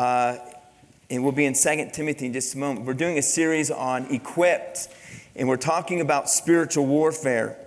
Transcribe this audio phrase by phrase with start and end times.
[0.00, 0.38] uh,
[1.10, 2.86] and we'll be in 2 Timothy in just a moment.
[2.86, 4.88] We're doing a series on equipped,
[5.36, 7.58] and we're talking about spiritual warfare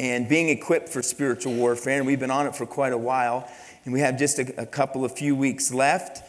[0.00, 1.98] and being equipped for spiritual warfare.
[1.98, 3.48] And we've been on it for quite a while,
[3.84, 6.20] and we have just a, a couple of few weeks left.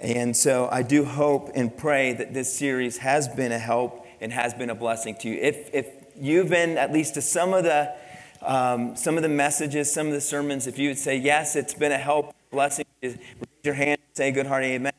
[0.00, 4.32] And so I do hope and pray that this series has been a help and
[4.32, 5.38] has been a blessing to you.
[5.40, 7.94] If, if you've been at least to some of the
[8.42, 11.74] um, some of the messages, some of the sermons, if you would say yes, it's
[11.74, 13.16] been a help, blessing, raise
[13.62, 14.94] your hand, say good heart, amen.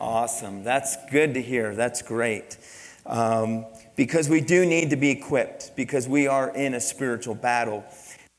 [0.00, 0.64] Awesome.
[0.64, 1.76] That's good to hear.
[1.76, 2.58] That's great.
[3.06, 7.84] Um, because we do need to be equipped because we are in a spiritual battle.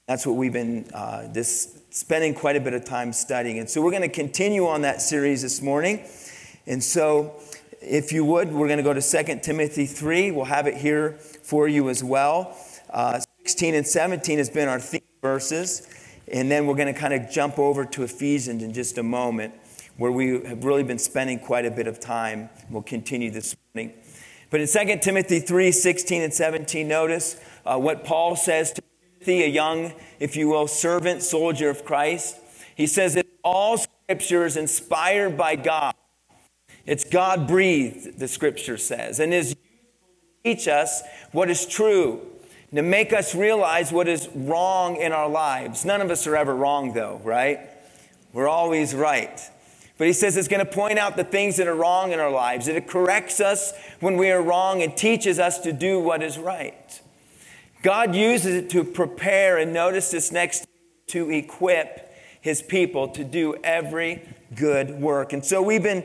[0.09, 3.59] That's what we've been uh, this, spending quite a bit of time studying.
[3.59, 6.05] And so we're going to continue on that series this morning.
[6.67, 7.39] And so,
[7.79, 10.31] if you would, we're going to go to 2 Timothy 3.
[10.31, 12.57] We'll have it here for you as well.
[12.89, 15.87] Uh, 16 and 17 has been our theme verses.
[16.31, 19.53] And then we're going to kind of jump over to Ephesians in just a moment
[19.97, 22.49] where we have really been spending quite a bit of time.
[22.69, 23.93] We'll continue this morning.
[24.49, 28.83] But in 2 Timothy 3 16 and 17, notice uh, what Paul says to
[29.19, 32.37] Timothy, a young, if you will, servant, soldier of Christ.
[32.75, 35.95] He says that all scripture is inspired by God.
[36.85, 39.55] It's God breathed, the scripture says, and is
[40.43, 41.01] teach us
[41.31, 42.21] what is true,
[42.73, 45.85] to make us realize what is wrong in our lives.
[45.85, 47.59] None of us are ever wrong, though, right?
[48.33, 49.39] We're always right.
[49.97, 52.31] But he says it's going to point out the things that are wrong in our
[52.31, 56.37] lives, it corrects us when we are wrong and teaches us to do what is
[56.37, 57.01] right.
[57.81, 60.65] God uses it to prepare, and notice this next,
[61.07, 65.33] to equip his people to do every good work.
[65.33, 66.03] And so we've been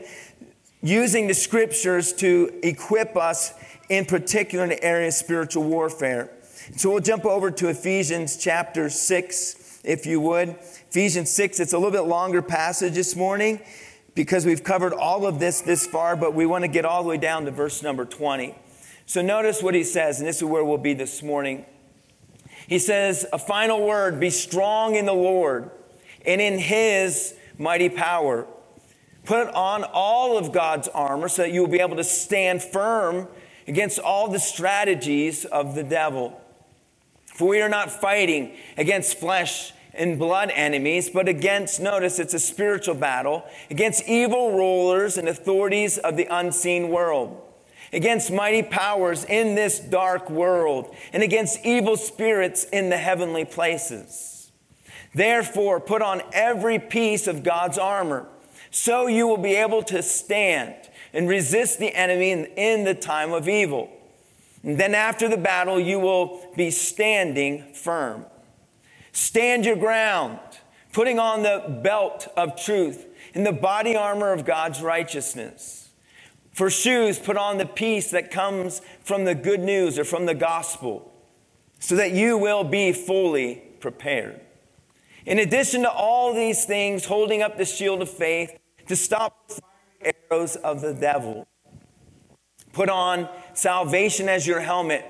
[0.81, 3.53] using the scriptures to equip us
[3.89, 6.29] in particular in the area of spiritual warfare.
[6.75, 10.49] So we'll jump over to Ephesians chapter 6, if you would.
[10.89, 13.61] Ephesians 6, it's a little bit longer passage this morning
[14.13, 17.09] because we've covered all of this this far, but we want to get all the
[17.09, 18.55] way down to verse number 20.
[19.07, 21.65] So notice what he says, and this is where we'll be this morning.
[22.67, 25.71] He says, A final word be strong in the Lord
[26.25, 28.45] and in his mighty power.
[29.25, 33.27] Put on all of God's armor so that you will be able to stand firm
[33.67, 36.40] against all the strategies of the devil.
[37.33, 42.39] For we are not fighting against flesh and blood enemies, but against, notice it's a
[42.39, 47.41] spiritual battle, against evil rulers and authorities of the unseen world,
[47.91, 54.51] against mighty powers in this dark world, and against evil spirits in the heavenly places.
[55.13, 58.27] Therefore, put on every piece of God's armor,
[58.69, 60.75] so you will be able to stand
[61.13, 63.89] and resist the enemy in, the time of evil.
[64.63, 68.25] And then after the battle, you will be standing firm.
[69.11, 70.39] Stand your ground,
[70.93, 75.89] putting on the belt of truth and the body armor of God's righteousness.
[76.53, 80.33] For shoes, put on the peace that comes from the good news or from the
[80.33, 81.11] gospel,
[81.79, 84.41] so that you will be fully prepared.
[85.25, 90.13] In addition to all these things, holding up the shield of faith to stop the
[90.29, 91.47] arrows of the devil.
[92.73, 95.05] Put on salvation as your helmet.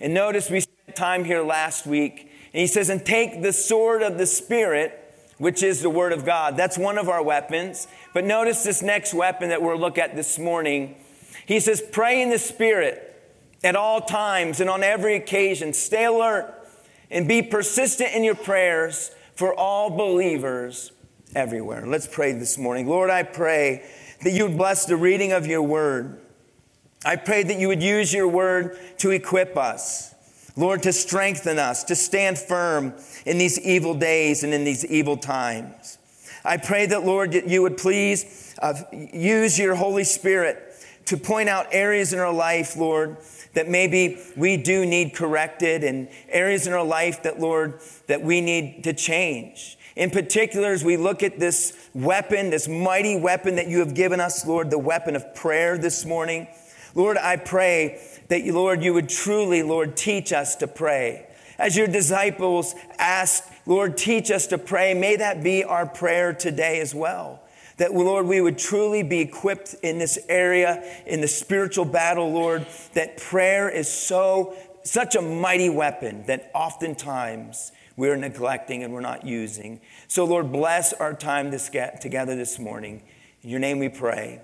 [0.00, 2.30] And notice we spent time here last week.
[2.52, 4.96] And he says, and take the sword of the Spirit,
[5.38, 6.56] which is the Word of God.
[6.56, 7.86] That's one of our weapons.
[8.12, 10.96] But notice this next weapon that we'll look at this morning.
[11.46, 13.06] He says, pray in the Spirit
[13.62, 15.72] at all times and on every occasion.
[15.72, 16.54] Stay alert
[17.10, 20.92] and be persistent in your prayers for all believers
[21.34, 21.86] everywhere.
[21.86, 22.88] Let's pray this morning.
[22.88, 23.88] Lord, I pray
[24.22, 26.20] that you would bless the reading of your word.
[27.04, 30.14] I pray that you would use your word to equip us.
[30.56, 32.92] Lord, to strengthen us, to stand firm
[33.24, 35.96] in these evil days and in these evil times.
[36.44, 40.58] I pray that, Lord, that you would please uh, use your Holy Spirit
[41.06, 43.16] to point out areas in our life, Lord,
[43.54, 48.40] that maybe we do need corrected and areas in our life that, Lord, that we
[48.40, 49.78] need to change.
[49.96, 54.20] In particular, as we look at this weapon, this mighty weapon that you have given
[54.20, 56.46] us, Lord, the weapon of prayer this morning,
[56.94, 61.26] Lord, I pray that, Lord, you would truly, Lord, teach us to pray.
[61.58, 66.80] As your disciples asked, Lord, teach us to pray, may that be our prayer today
[66.80, 67.42] as well.
[67.76, 72.66] That, Lord, we would truly be equipped in this area, in the spiritual battle, Lord,
[72.94, 79.26] that prayer is so, such a mighty weapon that oftentimes we're neglecting and we're not
[79.26, 79.80] using.
[80.08, 81.70] So, Lord, bless our time this
[82.00, 83.02] together this morning.
[83.42, 84.40] In your name we pray.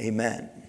[0.00, 0.63] Amen.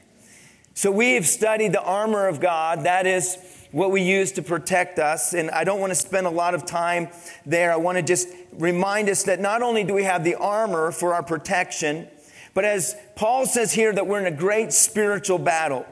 [0.78, 2.84] So, we've studied the armor of God.
[2.84, 3.38] That is
[3.72, 5.34] what we use to protect us.
[5.34, 7.08] And I don't want to spend a lot of time
[7.46, 7.72] there.
[7.72, 11.14] I want to just remind us that not only do we have the armor for
[11.14, 12.08] our protection,
[12.56, 15.86] But as Paul says here, that we're in a great spiritual battle.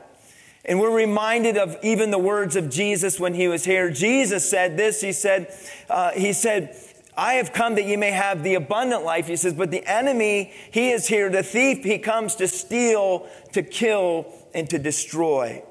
[0.66, 3.92] And we're reminded of even the words of Jesus when he was here.
[3.92, 5.02] Jesus said this.
[5.02, 5.54] He said,
[5.90, 6.76] uh, he said,
[7.18, 9.28] I have come that you may have the abundant life.
[9.28, 11.30] He says, but the enemy, he is here.
[11.30, 15.64] The thief, he comes to steal, to kill, and to destroy.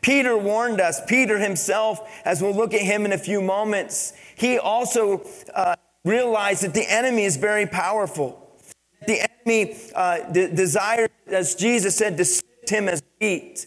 [0.00, 1.00] Peter warned us.
[1.06, 6.62] Peter himself, as we'll look at him in a few moments, he also uh, realized
[6.62, 8.58] that the enemy is very powerful.
[9.06, 13.66] The enemy uh, de- desires, as Jesus said, to sift him as wheat.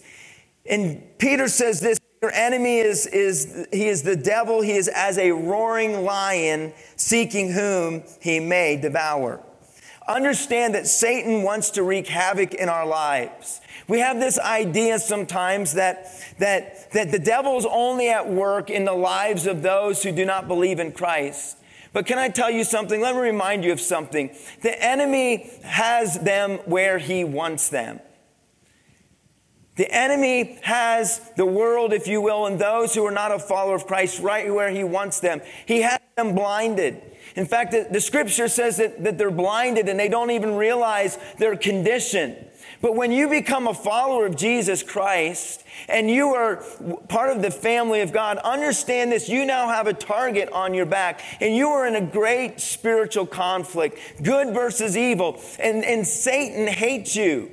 [0.65, 5.17] And Peter says this your enemy is, is he is the devil, he is as
[5.17, 9.43] a roaring lion seeking whom he may devour.
[10.07, 13.61] Understand that Satan wants to wreak havoc in our lives.
[13.87, 16.07] We have this idea sometimes that,
[16.39, 20.25] that, that the devil is only at work in the lives of those who do
[20.25, 21.57] not believe in Christ.
[21.93, 23.01] But can I tell you something?
[23.01, 24.35] Let me remind you of something.
[24.61, 27.99] The enemy has them where he wants them.
[29.75, 33.75] The enemy has the world, if you will, and those who are not a follower
[33.75, 35.41] of Christ right where he wants them.
[35.65, 37.01] He has them blinded.
[37.35, 41.17] In fact, the, the scripture says that, that they're blinded and they don't even realize
[41.39, 42.35] their condition.
[42.81, 46.57] But when you become a follower of Jesus Christ and you are
[47.07, 49.29] part of the family of God, understand this.
[49.29, 53.25] You now have a target on your back and you are in a great spiritual
[53.25, 55.41] conflict good versus evil.
[55.59, 57.51] And, and Satan hates you.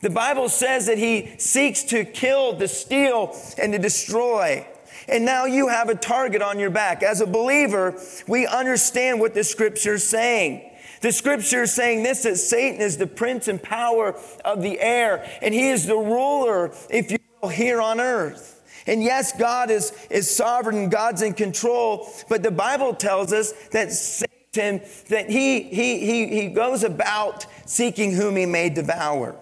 [0.00, 4.66] The Bible says that he seeks to kill, to steal, and to destroy.
[5.08, 7.02] And now you have a target on your back.
[7.02, 10.70] As a believer, we understand what the scripture is saying.
[11.02, 15.28] The scripture is saying this that Satan is the prince and power of the air,
[15.42, 18.60] and he is the ruler, if you will, here on earth.
[18.86, 23.92] And yes, God is, is sovereign God's in control, but the Bible tells us that
[23.92, 29.36] Satan, that he, he, he, he goes about seeking whom he may devour.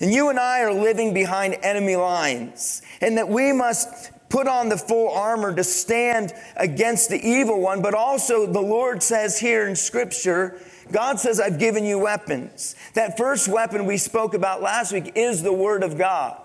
[0.00, 4.68] And you and I are living behind enemy lines, and that we must put on
[4.68, 7.80] the full armor to stand against the evil one.
[7.80, 10.60] But also, the Lord says here in Scripture,
[10.90, 12.74] God says, I've given you weapons.
[12.94, 16.36] That first weapon we spoke about last week is the Word of God.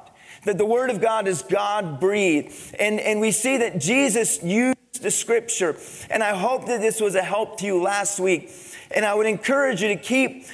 [0.46, 2.76] That the Word of God is God breathed.
[2.80, 5.76] And, and we see that Jesus used the Scripture.
[6.12, 8.52] And I hope that this was a help to you last week.
[8.92, 10.46] And I would encourage you to keep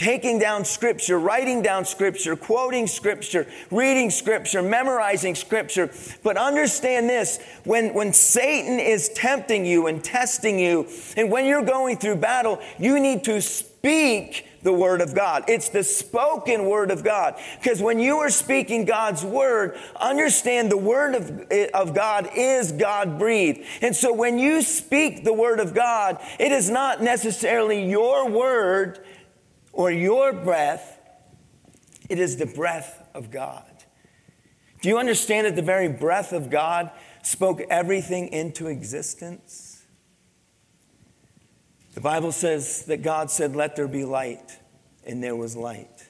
[0.00, 5.90] taking down scripture, writing down scripture, quoting scripture, reading scripture, memorizing scripture.
[6.22, 10.88] But understand this when, when Satan is tempting you and testing you,
[11.18, 15.44] and when you're going through battle, you need to speak the word of God.
[15.48, 17.38] It's the spoken word of God.
[17.58, 23.18] Because when you are speaking God's word, understand the word of, of God is God
[23.18, 23.60] breathed.
[23.82, 29.00] And so when you speak the word of God, it is not necessarily your word
[29.72, 30.98] or your breath,
[32.08, 33.64] it is the breath of God.
[34.80, 36.90] Do you understand that the very breath of God
[37.22, 39.84] spoke everything into existence?
[41.94, 44.58] The Bible says that God said, Let there be light,
[45.04, 46.08] and there was light.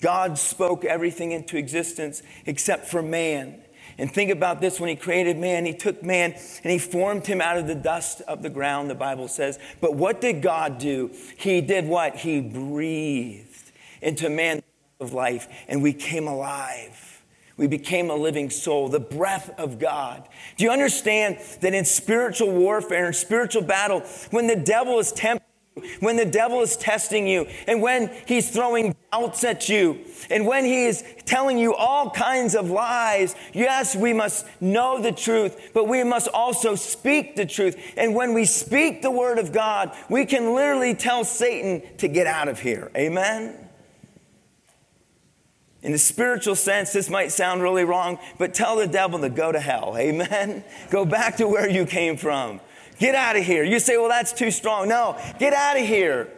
[0.00, 3.61] God spoke everything into existence except for man.
[4.02, 7.40] And think about this when he created man, he took man and he formed him
[7.40, 9.60] out of the dust of the ground, the Bible says.
[9.80, 11.12] But what did God do?
[11.36, 12.16] He did what?
[12.16, 14.60] He breathed into man
[14.98, 17.22] of life, and we came alive.
[17.56, 20.28] We became a living soul, the breath of God.
[20.56, 24.00] Do you understand that in spiritual warfare, in spiritual battle,
[24.32, 25.46] when the devil is tempted,
[26.00, 30.64] when the devil is testing you, and when he's throwing doubts at you, and when
[30.64, 35.88] he is telling you all kinds of lies, yes, we must know the truth, but
[35.88, 37.94] we must also speak the truth.
[37.96, 42.26] And when we speak the word of God, we can literally tell Satan to get
[42.26, 42.90] out of here.
[42.94, 43.56] Amen?
[45.82, 49.50] In the spiritual sense, this might sound really wrong, but tell the devil to go
[49.50, 49.96] to hell.
[49.96, 50.62] Amen?
[50.90, 52.60] Go back to where you came from.
[52.98, 53.64] Get out of here.
[53.64, 54.88] You say, well, that's too strong.
[54.88, 56.28] No, get out of here.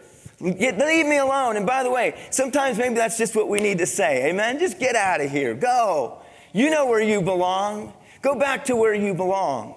[0.40, 1.56] Get, leave me alone.
[1.56, 4.28] And by the way, sometimes maybe that's just what we need to say.
[4.28, 4.58] Amen.
[4.58, 5.54] Just get out of here.
[5.54, 6.18] Go.
[6.52, 7.92] You know where you belong.
[8.22, 9.74] Go back to where you belong.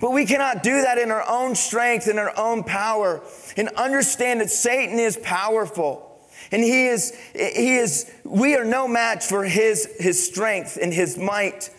[0.00, 3.22] But we cannot do that in our own strength, in our own power,
[3.56, 6.20] and understand that Satan is powerful.
[6.50, 11.16] And he is, he is, we are no match for his, his strength and his
[11.16, 11.70] might.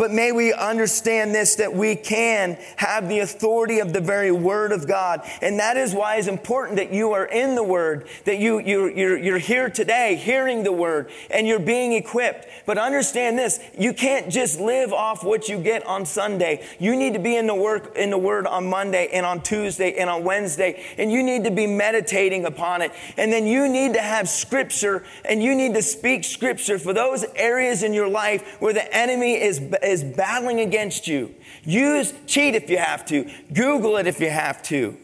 [0.00, 4.72] But may we understand this that we can have the authority of the very Word
[4.72, 5.20] of God.
[5.42, 8.90] And that is why it's important that you are in the Word, that you, you're,
[8.90, 12.46] you're, you're here today hearing the Word and you're being equipped.
[12.64, 16.66] But understand this you can't just live off what you get on Sunday.
[16.78, 19.98] You need to be in the, work, in the Word on Monday and on Tuesday
[19.98, 20.82] and on Wednesday.
[20.96, 22.92] And you need to be meditating upon it.
[23.18, 27.26] And then you need to have Scripture and you need to speak Scripture for those
[27.34, 31.34] areas in your life where the enemy is is battling against you.
[31.62, 33.30] Use cheat if you have to.
[33.52, 34.96] Google it if you have to.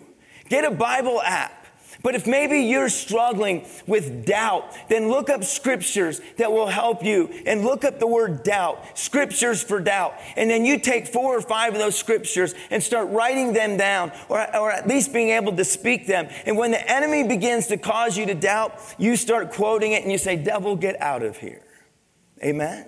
[0.48, 1.56] Get a Bible app.
[2.02, 7.28] But if maybe you're struggling with doubt, then look up scriptures that will help you
[7.46, 10.14] and look up the word doubt, scriptures for doubt.
[10.36, 14.12] And then you take four or five of those scriptures and start writing them down
[14.28, 16.28] or, or at least being able to speak them.
[16.44, 20.12] And when the enemy begins to cause you to doubt, you start quoting it and
[20.12, 21.62] you say, Devil, get out of here.
[22.40, 22.86] Amen.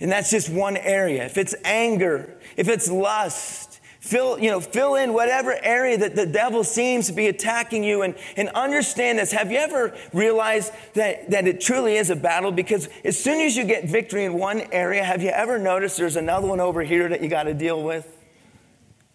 [0.00, 1.24] And that's just one area.
[1.24, 6.26] If it's anger, if it's lust, fill, you know, fill in whatever area that the
[6.26, 9.32] devil seems to be attacking you and, and understand this.
[9.32, 12.52] Have you ever realized that, that it truly is a battle?
[12.52, 16.16] Because as soon as you get victory in one area, have you ever noticed there's
[16.16, 18.06] another one over here that you got to deal with?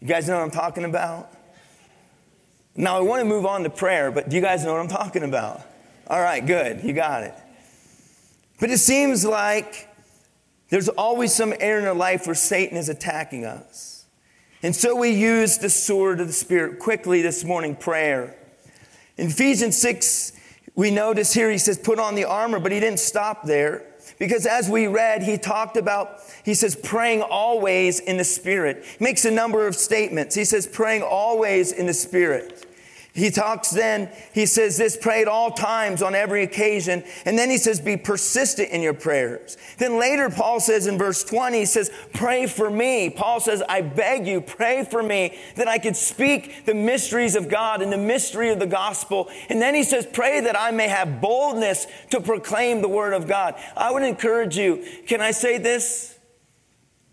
[0.02, 1.32] You guys know what I'm talking about?
[2.76, 4.88] Now, I want to move on to prayer, but do you guys know what I'm
[4.88, 5.62] talking about?
[6.08, 6.84] All right, good.
[6.84, 7.34] You got it.
[8.60, 9.88] But it seems like
[10.74, 14.06] there's always some area in our life where Satan is attacking us.
[14.64, 18.36] And so we use the sword of the Spirit quickly this morning prayer.
[19.16, 20.34] In Ephesians 6,
[20.74, 23.86] we notice here he says, put on the armor, but he didn't stop there.
[24.18, 28.84] Because as we read, he talked about, he says, praying always in the Spirit.
[28.98, 30.34] He makes a number of statements.
[30.34, 32.66] He says, praying always in the Spirit.
[33.16, 37.04] He talks then, he says this, pray at all times on every occasion.
[37.26, 39.56] And then he says, be persistent in your prayers.
[39.78, 43.12] Then later, Paul says in verse 20, he says, pray for me.
[43.12, 47.50] Paul says, I beg you, pray for me that I could speak the mysteries of
[47.50, 49.30] God and the mystery of the gospel.
[49.48, 53.28] And then he says, pray that I may have boldness to proclaim the word of
[53.28, 53.54] God.
[53.78, 56.18] I would encourage you, can I say this?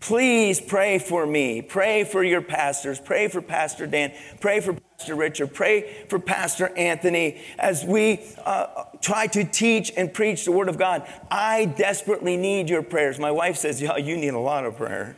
[0.01, 1.61] Please pray for me.
[1.61, 2.99] Pray for your pastors.
[2.99, 4.11] Pray for Pastor Dan.
[4.39, 5.53] Pray for Pastor Richard.
[5.53, 10.79] Pray for Pastor Anthony as we uh, try to teach and preach the Word of
[10.79, 11.07] God.
[11.29, 13.19] I desperately need your prayers.
[13.19, 15.15] My wife says, Yeah, you need a lot of prayer.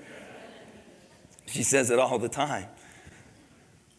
[1.47, 2.65] She says it all the time.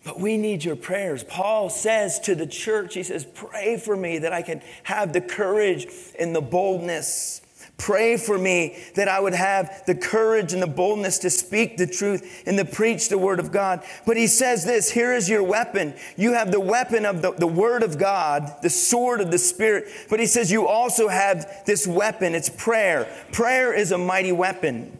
[0.05, 1.25] But we need your prayers.
[1.25, 5.23] Paul says to the church, He says, Pray for me that I can have the
[5.23, 5.87] courage
[6.18, 7.40] and the boldness
[7.76, 11.88] Pray for me that I would have the courage and the boldness to speak the
[11.88, 13.82] truth and to preach the word of God.
[14.06, 15.94] But he says this here is your weapon.
[16.16, 19.88] You have the weapon of the, the word of God, the sword of the Spirit.
[20.08, 22.34] But he says you also have this weapon.
[22.34, 23.12] It's prayer.
[23.32, 24.96] Prayer is a mighty weapon.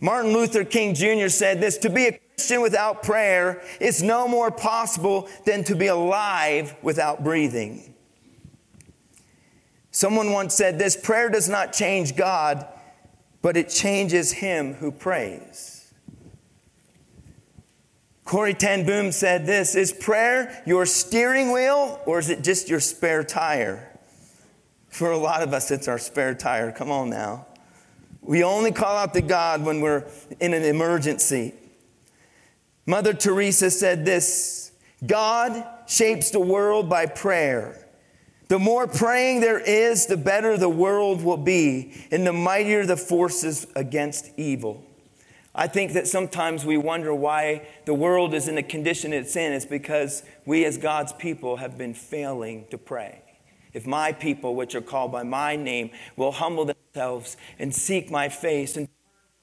[0.00, 1.28] Martin Luther King Jr.
[1.28, 5.86] said this to be a Christian without prayer is no more possible than to be
[5.88, 7.95] alive without breathing.
[9.96, 12.68] Someone once said this prayer does not change God,
[13.40, 15.90] but it changes him who prays.
[18.26, 22.78] Corrie ten Boom said this Is prayer your steering wheel or is it just your
[22.78, 23.98] spare tire?
[24.90, 26.72] For a lot of us, it's our spare tire.
[26.72, 27.46] Come on now.
[28.20, 30.04] We only call out to God when we're
[30.40, 31.54] in an emergency.
[32.84, 34.72] Mother Teresa said this
[35.06, 37.85] God shapes the world by prayer.
[38.48, 42.96] The more praying there is, the better the world will be, and the mightier the
[42.96, 44.84] forces against evil.
[45.52, 49.52] I think that sometimes we wonder why the world is in the condition it's in.
[49.52, 53.22] It's because we, as God's people, have been failing to pray.
[53.72, 58.28] If my people, which are called by my name, will humble themselves and seek my
[58.28, 58.88] face and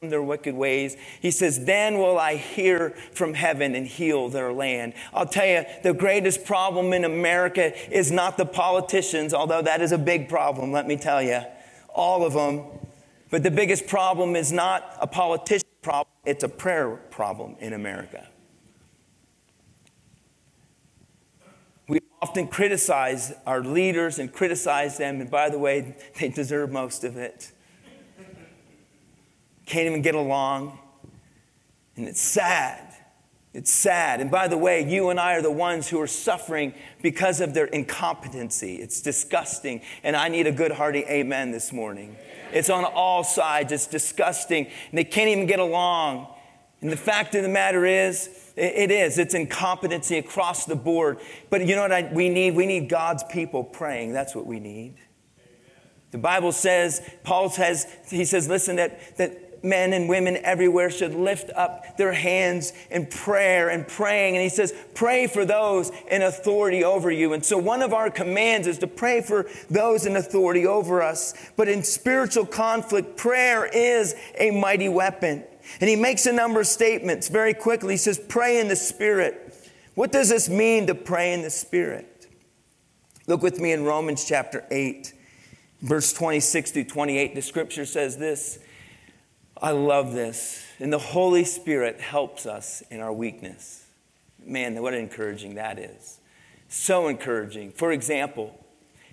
[0.09, 0.97] their wicked ways.
[1.21, 4.93] He says, Then will I hear from heaven and heal their land.
[5.13, 9.91] I'll tell you, the greatest problem in America is not the politicians, although that is
[9.91, 11.41] a big problem, let me tell you.
[11.89, 12.63] All of them.
[13.29, 18.27] But the biggest problem is not a politician problem, it's a prayer problem in America.
[21.87, 27.03] We often criticize our leaders and criticize them, and by the way, they deserve most
[27.03, 27.52] of it
[29.65, 30.79] can't even get along.
[31.95, 32.93] And it's sad.
[33.53, 34.19] It's sad.
[34.19, 36.73] And by the way, you and I are the ones who are suffering
[37.03, 38.77] because of their incompetency.
[38.77, 39.81] It's disgusting.
[40.03, 42.15] And I need a good hearty amen this morning.
[42.51, 43.71] It's on all sides.
[43.71, 44.65] It's disgusting.
[44.65, 46.27] And they can't even get along.
[46.81, 49.17] And the fact of the matter is, it is.
[49.17, 51.19] It's incompetency across the board.
[51.49, 52.55] But you know what I, we need?
[52.55, 54.13] We need God's people praying.
[54.13, 54.95] That's what we need.
[56.09, 61.15] The Bible says, Paul says, he says, listen, that, that men and women everywhere should
[61.15, 64.35] lift up their hands in prayer and praying.
[64.35, 67.33] And he says, pray for those in authority over you.
[67.33, 71.33] And so one of our commands is to pray for those in authority over us.
[71.55, 75.43] But in spiritual conflict, prayer is a mighty weapon.
[75.79, 77.93] And he makes a number of statements very quickly.
[77.93, 79.39] He says, pray in the Spirit.
[79.95, 82.27] What does this mean to pray in the Spirit?
[83.27, 85.13] Look with me in Romans chapter 8
[85.83, 88.57] verse 26 through 28, the scripture says this.
[89.63, 90.61] I love this.
[90.79, 93.85] And the Holy Spirit helps us in our weakness.
[94.45, 96.19] Man, what encouraging that is.
[96.67, 97.71] So encouraging.
[97.71, 98.59] For example,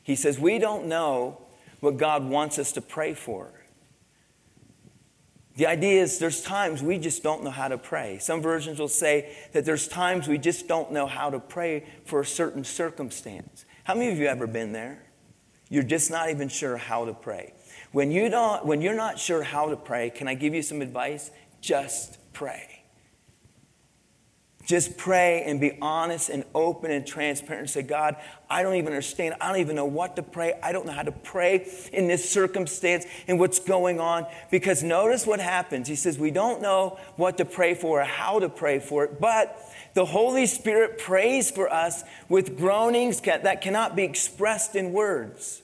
[0.03, 1.41] he says, We don't know
[1.79, 3.53] what God wants us to pray for.
[5.55, 8.19] The idea is there's times we just don't know how to pray.
[8.19, 12.21] Some versions will say that there's times we just don't know how to pray for
[12.21, 13.65] a certain circumstance.
[13.85, 15.05] How many of you have ever been there?
[15.69, 17.53] You're just not even sure how to pray.
[17.93, 20.81] When, you don't, when you're not sure how to pray, can I give you some
[20.81, 21.31] advice?
[21.61, 22.81] Just pray.
[24.71, 28.15] Just pray and be honest and open and transparent and say, God,
[28.49, 29.35] I don't even understand.
[29.41, 30.53] I don't even know what to pray.
[30.63, 34.27] I don't know how to pray in this circumstance and what's going on.
[34.49, 35.89] Because notice what happens.
[35.89, 39.21] He says, We don't know what to pray for or how to pray for it,
[39.21, 39.59] but
[39.95, 45.63] the Holy Spirit prays for us with groanings that cannot be expressed in words.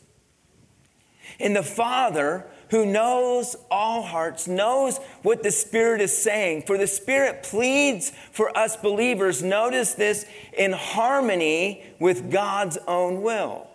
[1.38, 6.62] And the Father, who knows all hearts, knows what the Spirit is saying.
[6.62, 13.68] For the Spirit pleads for us believers, notice this, in harmony with God's own will.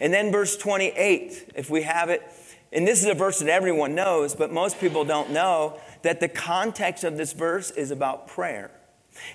[0.00, 2.22] And then verse 28, if we have it,
[2.72, 6.28] and this is a verse that everyone knows, but most people don't know that the
[6.28, 8.70] context of this verse is about prayer.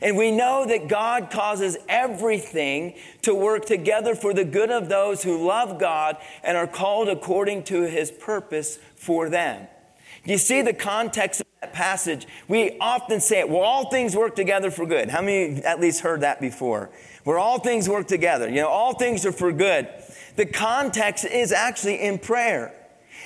[0.01, 5.23] And we know that God causes everything to work together for the good of those
[5.23, 9.67] who love God and are called according to his purpose for them.
[10.25, 12.27] You see the context of that passage?
[12.47, 15.09] We often say it, well, all things work together for good.
[15.09, 16.89] How many at least heard that before?
[17.23, 18.49] Where all things work together.
[18.49, 19.87] You know, all things are for good.
[20.35, 22.73] The context is actually in prayer.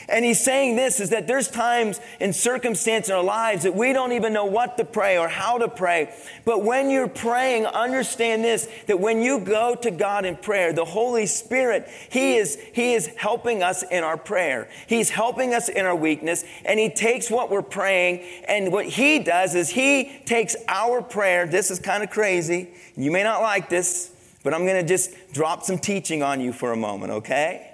[0.10, 3.94] And he's saying this is that there's times and circumstance in our lives that we
[3.94, 6.13] don't even know what to pray or how to pray.
[6.46, 10.86] But when you're praying, understand this that when you go to God in prayer, the
[10.86, 14.70] Holy Spirit, He is, He is helping us in our prayer.
[14.88, 19.20] He's helping us in our weakness, and He takes what we're praying, and what He
[19.20, 21.46] does is He takes our prayer.
[21.46, 22.70] This is kind of crazy.
[22.96, 24.12] You may not like this,
[24.44, 27.73] but I'm going to just drop some teaching on you for a moment, okay?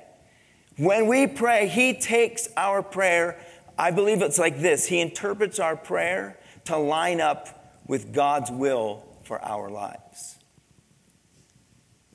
[0.80, 3.38] When we pray, He takes our prayer.
[3.78, 9.04] I believe it's like this He interprets our prayer to line up with God's will
[9.24, 10.38] for our lives.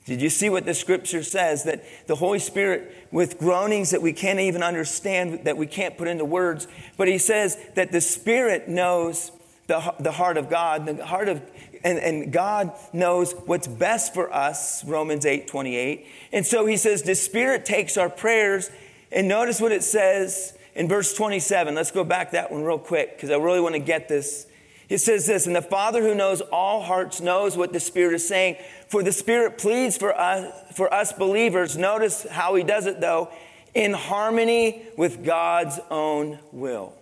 [0.05, 1.63] Did you see what the scripture says?
[1.63, 6.07] That the Holy Spirit, with groanings that we can't even understand, that we can't put
[6.07, 9.31] into words, but He says that the Spirit knows
[9.67, 11.41] the, the heart of God, the heart of
[11.85, 16.07] and, and God knows what's best for us, Romans 8 28.
[16.33, 18.71] And so he says, the Spirit takes our prayers.
[19.11, 21.75] And notice what it says in verse 27.
[21.75, 24.47] Let's go back that one real quick because I really want to get this.
[24.89, 28.27] It says this, and the Father who knows all hearts knows what the Spirit is
[28.27, 28.57] saying.
[28.89, 31.77] For the Spirit pleads for us, for us believers.
[31.77, 33.29] Notice how he does it though,
[33.75, 36.93] in harmony with God's own will.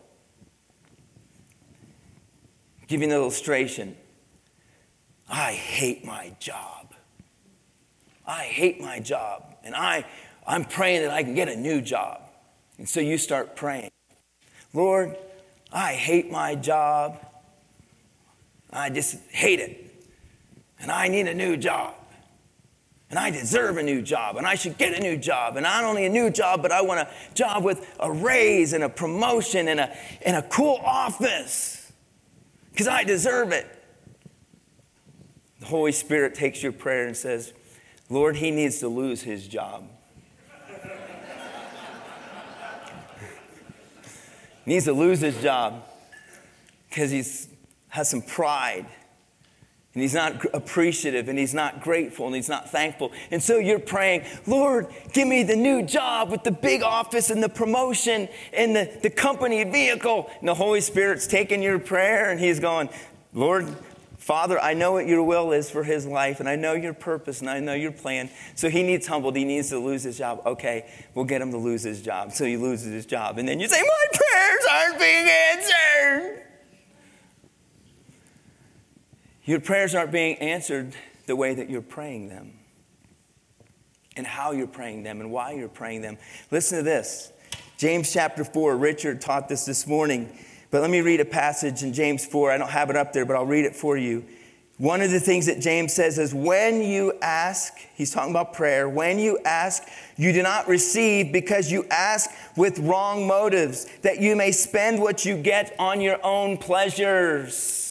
[2.82, 3.96] I'll give you an illustration.
[5.34, 6.94] I hate my job.
[8.24, 9.56] I hate my job.
[9.64, 10.06] And I,
[10.46, 12.22] I'm praying that I can get a new job.
[12.78, 13.90] And so you start praying
[14.74, 15.18] Lord,
[15.72, 17.18] I hate my job.
[18.72, 20.08] I just hate it.
[20.80, 21.96] And I need a new job.
[23.10, 24.38] And I deserve a new job.
[24.38, 25.58] And I should get a new job.
[25.58, 28.84] And not only a new job, but I want a job with a raise and
[28.84, 31.92] a promotion and a, and a cool office
[32.72, 33.83] because I deserve it.
[35.64, 37.54] The Holy Spirit takes your prayer and says,
[38.10, 39.88] Lord, he needs to lose his job.
[44.66, 45.86] needs to lose his job
[46.90, 47.24] because he
[47.88, 48.86] has some pride
[49.94, 53.14] and he's not appreciative and he's not grateful and he's not thankful.
[53.32, 57.42] And so you're praying, Lord, give me the new job with the big office and
[57.42, 60.30] the promotion and the, the company vehicle.
[60.42, 62.90] And the Holy Spirit's taking your prayer and he's going,
[63.34, 63.74] Lord,
[64.24, 67.42] Father, I know what your will is for his life, and I know your purpose,
[67.42, 68.30] and I know your plan.
[68.56, 69.36] So he needs humbled.
[69.36, 70.44] He needs to lose his job.
[70.46, 72.32] Okay, we'll get him to lose his job.
[72.32, 73.38] So he loses his job.
[73.38, 76.44] And then you say, My prayers aren't being answered.
[79.44, 82.54] Your prayers aren't being answered the way that you're praying them,
[84.16, 86.18] and how you're praying them, and why you're praying them.
[86.50, 87.34] Listen to this.
[87.76, 88.78] James chapter 4.
[88.78, 90.34] Richard taught this this morning.
[90.74, 92.50] But let me read a passage in James 4.
[92.50, 94.26] I don't have it up there, but I'll read it for you.
[94.80, 98.90] One of the things that James says is when you ask, he's talking about prayer,
[98.90, 99.84] when you ask,
[100.18, 105.26] you do not receive because you ask with wrong motives, that you may spend what
[105.26, 107.84] you get on your own pleasures.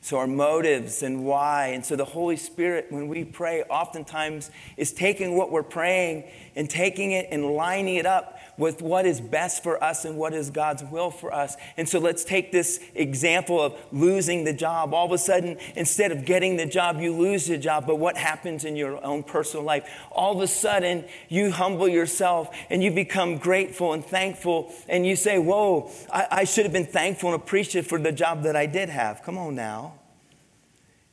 [0.00, 1.72] So, our motives and why.
[1.74, 6.24] And so, the Holy Spirit, when we pray, oftentimes is taking what we're praying
[6.56, 10.34] and taking it and lining it up with what is best for us and what
[10.34, 11.56] is God's will for us.
[11.78, 14.92] And so let's take this example of losing the job.
[14.92, 17.86] All of a sudden, instead of getting the job, you lose the job.
[17.86, 19.88] But what happens in your own personal life?
[20.12, 24.72] All of a sudden, you humble yourself and you become grateful and thankful.
[24.88, 28.42] And you say, Whoa, I, I should have been thankful and appreciative for the job
[28.42, 29.22] that I did have.
[29.22, 29.99] Come on now.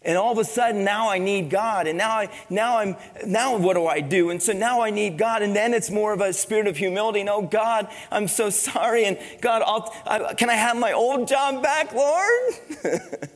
[0.07, 1.85] And all of a sudden now I need God.
[1.85, 4.29] And now I now I'm now what do I do?
[4.29, 5.41] And so now I need God.
[5.41, 7.27] And then it's more of a spirit of humility.
[7.27, 9.03] Oh God, I'm so sorry.
[9.03, 9.61] And God,
[10.07, 12.53] I, can I have my old job back, Lord?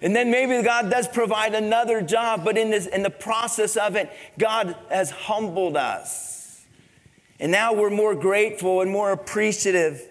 [0.00, 3.96] and then maybe God does provide another job, but in this in the process of
[3.96, 6.64] it, God has humbled us.
[7.40, 10.08] And now we're more grateful and more appreciative.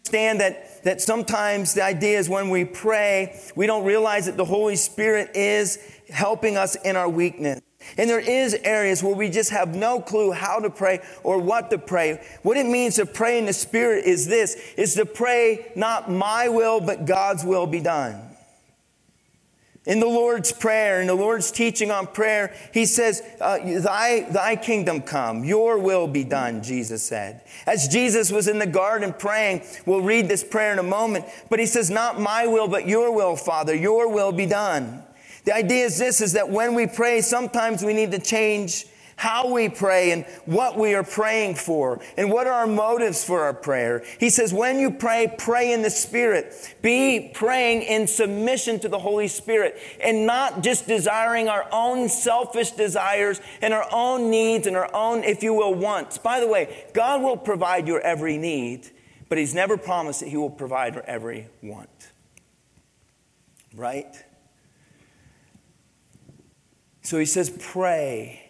[0.00, 4.44] Understand that that sometimes the idea is when we pray, we don't realize that the
[4.44, 7.60] Holy Spirit is helping us in our weakness.
[7.98, 11.70] And there is areas where we just have no clue how to pray or what
[11.70, 12.24] to pray.
[12.42, 16.48] What it means to pray in the Spirit is this, is to pray not my
[16.48, 18.35] will, but God's will be done.
[19.86, 24.56] In the Lord's Prayer, in the Lord's teaching on prayer, he says, uh, thy, thy
[24.56, 27.42] kingdom come, your will be done, Jesus said.
[27.66, 31.60] As Jesus was in the garden praying, we'll read this prayer in a moment, but
[31.60, 35.04] he says, Not my will, but your will, Father, your will be done.
[35.44, 39.50] The idea is this is that when we pray, sometimes we need to change how
[39.50, 43.54] we pray and what we are praying for and what are our motives for our
[43.54, 44.04] prayer.
[44.20, 46.76] He says, when you pray, pray in the Spirit.
[46.82, 52.72] Be praying in submission to the Holy Spirit and not just desiring our own selfish
[52.72, 56.18] desires and our own needs and our own, if you will, wants.
[56.18, 58.90] By the way, God will provide your every need,
[59.30, 61.88] but He's never promised that He will provide our every want.
[63.74, 64.14] Right?
[67.00, 68.45] So He says, pray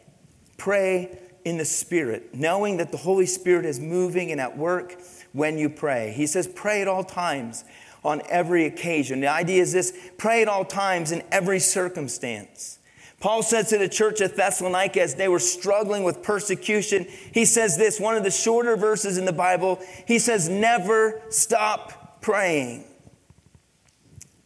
[0.57, 4.97] Pray in the Spirit, knowing that the Holy Spirit is moving and at work
[5.33, 6.13] when you pray.
[6.17, 7.65] He says, pray at all times,
[8.07, 9.21] on every occasion.
[9.21, 12.79] The idea is this pray at all times in every circumstance.
[13.19, 17.77] Paul says to the church at Thessalonica as they were struggling with persecution, he says
[17.77, 22.85] this, one of the shorter verses in the Bible, he says, Never stop praying.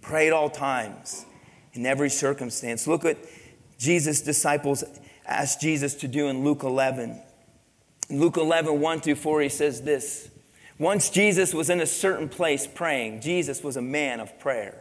[0.01, 1.27] Pray at all times,
[1.75, 2.87] in every circumstance.
[2.87, 3.19] Look at
[3.79, 4.85] Jesus' disciples
[5.31, 7.21] asked Jesus to do in Luke 11.
[8.11, 10.29] In Luke 11, 1 through 4, he says this
[10.79, 13.21] Once Jesus was in a certain place praying.
[13.21, 14.75] Jesus was a man of prayer.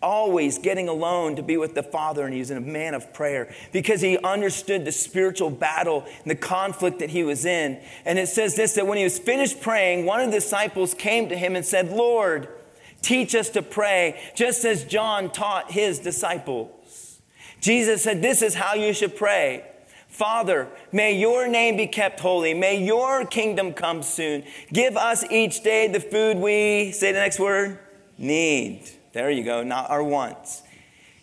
[0.00, 3.54] Always getting alone to be with the Father, and he was a man of prayer
[3.72, 7.80] because he understood the spiritual battle and the conflict that he was in.
[8.04, 11.28] And it says this that when he was finished praying, one of the disciples came
[11.28, 12.48] to him and said, Lord,
[13.00, 16.81] teach us to pray, just as John taught his disciples.
[17.62, 19.64] Jesus said, This is how you should pray.
[20.08, 22.52] Father, may your name be kept holy.
[22.52, 24.44] May your kingdom come soon.
[24.70, 27.78] Give us each day the food we, say the next word,
[28.18, 28.90] need.
[29.14, 30.62] There you go, not our wants.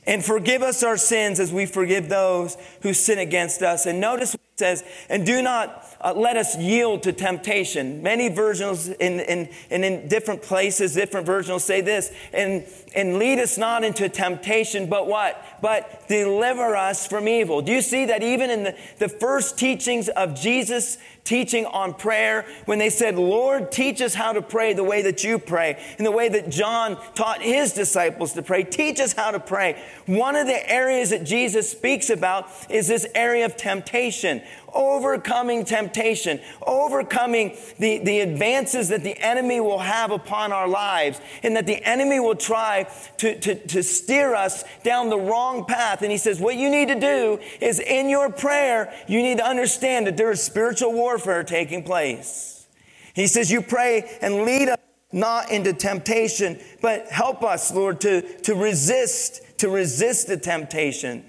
[0.08, 3.86] And forgive us our sins as we forgive those who sin against us.
[3.86, 8.02] And notice what it says, and do not uh, let us yield to temptation.
[8.02, 13.40] Many versions in, in, and in different places, different versions say this, and, and lead
[13.40, 15.44] us not into temptation, but what?
[15.62, 17.62] But deliver us from evil.
[17.62, 22.46] Do you see that even in the, the first teachings of Jesus teaching on prayer,
[22.66, 26.06] when they said, Lord, teach us how to pray the way that you pray, and
[26.06, 29.82] the way that John taught his disciples to pray, teach us how to pray.
[30.06, 34.42] One of the areas that Jesus speaks about is this area of temptation
[34.74, 41.56] overcoming temptation, overcoming the, the advances that the enemy will have upon our lives, and
[41.56, 46.02] that the enemy will try to, to, to steer us down the wrong path.
[46.02, 49.46] And he says, What you need to do is in your prayer, you need to
[49.46, 52.68] understand that there is spiritual warfare taking place.
[53.14, 54.78] He says, You pray and lead us
[55.12, 61.26] not into temptation, but help us, Lord, to, to resist, to resist the temptation.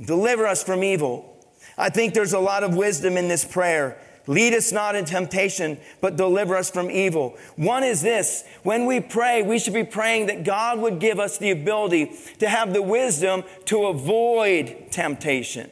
[0.00, 1.30] Deliver us from evil.
[1.78, 3.98] I think there's a lot of wisdom in this prayer.
[4.26, 7.36] Lead us not in temptation, but deliver us from evil.
[7.56, 11.36] One is this when we pray, we should be praying that God would give us
[11.36, 15.70] the ability to have the wisdom to avoid temptation.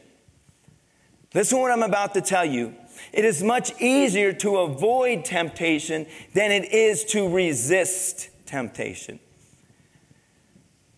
[1.34, 2.74] Listen to what I'm about to tell you.
[3.12, 9.18] It is much easier to avoid temptation than it is to resist temptation.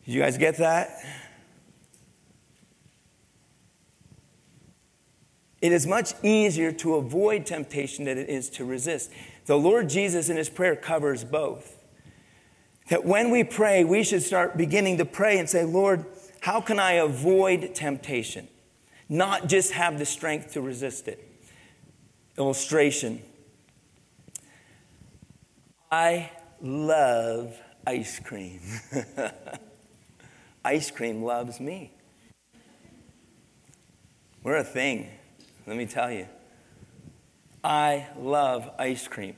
[0.04, 0.90] Did you guys get that?
[5.62, 9.10] It is much easier to avoid temptation than it is to resist.
[9.46, 11.82] The Lord Jesus in his prayer covers both.
[12.90, 16.04] That when we pray, we should start beginning to pray and say, Lord,
[16.40, 18.48] how can I avoid temptation?
[19.08, 21.33] Not just have the strength to resist it.
[22.36, 23.22] Illustration
[25.94, 26.28] I
[26.60, 28.60] love ice cream.
[30.64, 31.92] ice cream loves me.
[34.42, 35.08] We're a thing,
[35.68, 36.26] let me tell you.
[37.62, 39.36] I love ice cream.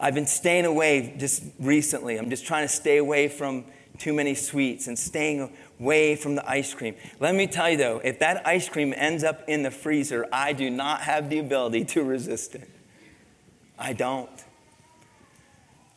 [0.00, 2.16] I've been staying away just recently.
[2.16, 3.64] I'm just trying to stay away from
[3.98, 6.94] too many sweets and staying away from the ice cream.
[7.20, 10.52] Let me tell you though, if that ice cream ends up in the freezer, I
[10.52, 12.68] do not have the ability to resist it.
[13.78, 14.30] I don't.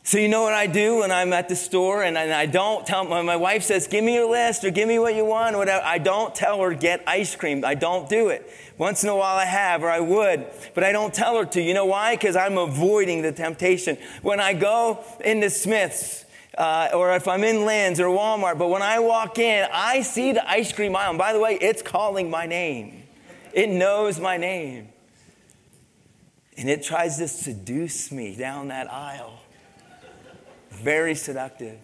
[0.04, 3.04] So, you know what I do when I'm at the store and I don't tell
[3.04, 5.58] my, my wife says, Give me your list or give me what you want, or
[5.58, 5.84] whatever.
[5.84, 7.64] I don't tell her, Get ice cream.
[7.64, 8.50] I don't do it.
[8.78, 11.62] Once in a while I have, or I would, but I don't tell her to.
[11.62, 12.16] You know why?
[12.16, 13.96] Because I'm avoiding the temptation.
[14.22, 16.24] When I go into Smith's,
[16.58, 20.32] uh, or if I'm in Lin's or Walmart, but when I walk in, I see
[20.32, 21.10] the ice cream aisle.
[21.10, 23.04] And by the way, it's calling my name,
[23.52, 24.88] it knows my name.
[26.56, 29.42] And it tries to seduce me down that aisle
[30.82, 31.78] very seductive.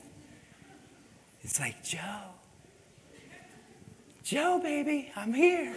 [1.42, 2.00] It's like, Joe,
[4.24, 5.74] Joe, baby, I'm here.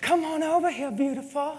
[0.00, 1.56] Come on over here, beautiful.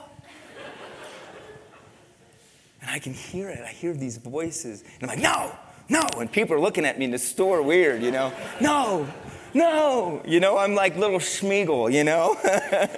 [2.81, 3.59] And I can hear it.
[3.61, 4.83] I hear these voices.
[4.99, 5.55] And I'm like, no,
[5.87, 6.01] no.
[6.19, 8.33] And people are looking at me in the store weird, you know.
[8.61, 9.07] No,
[9.53, 10.21] no.
[10.25, 12.37] You know, I'm like little Sméagol, you know.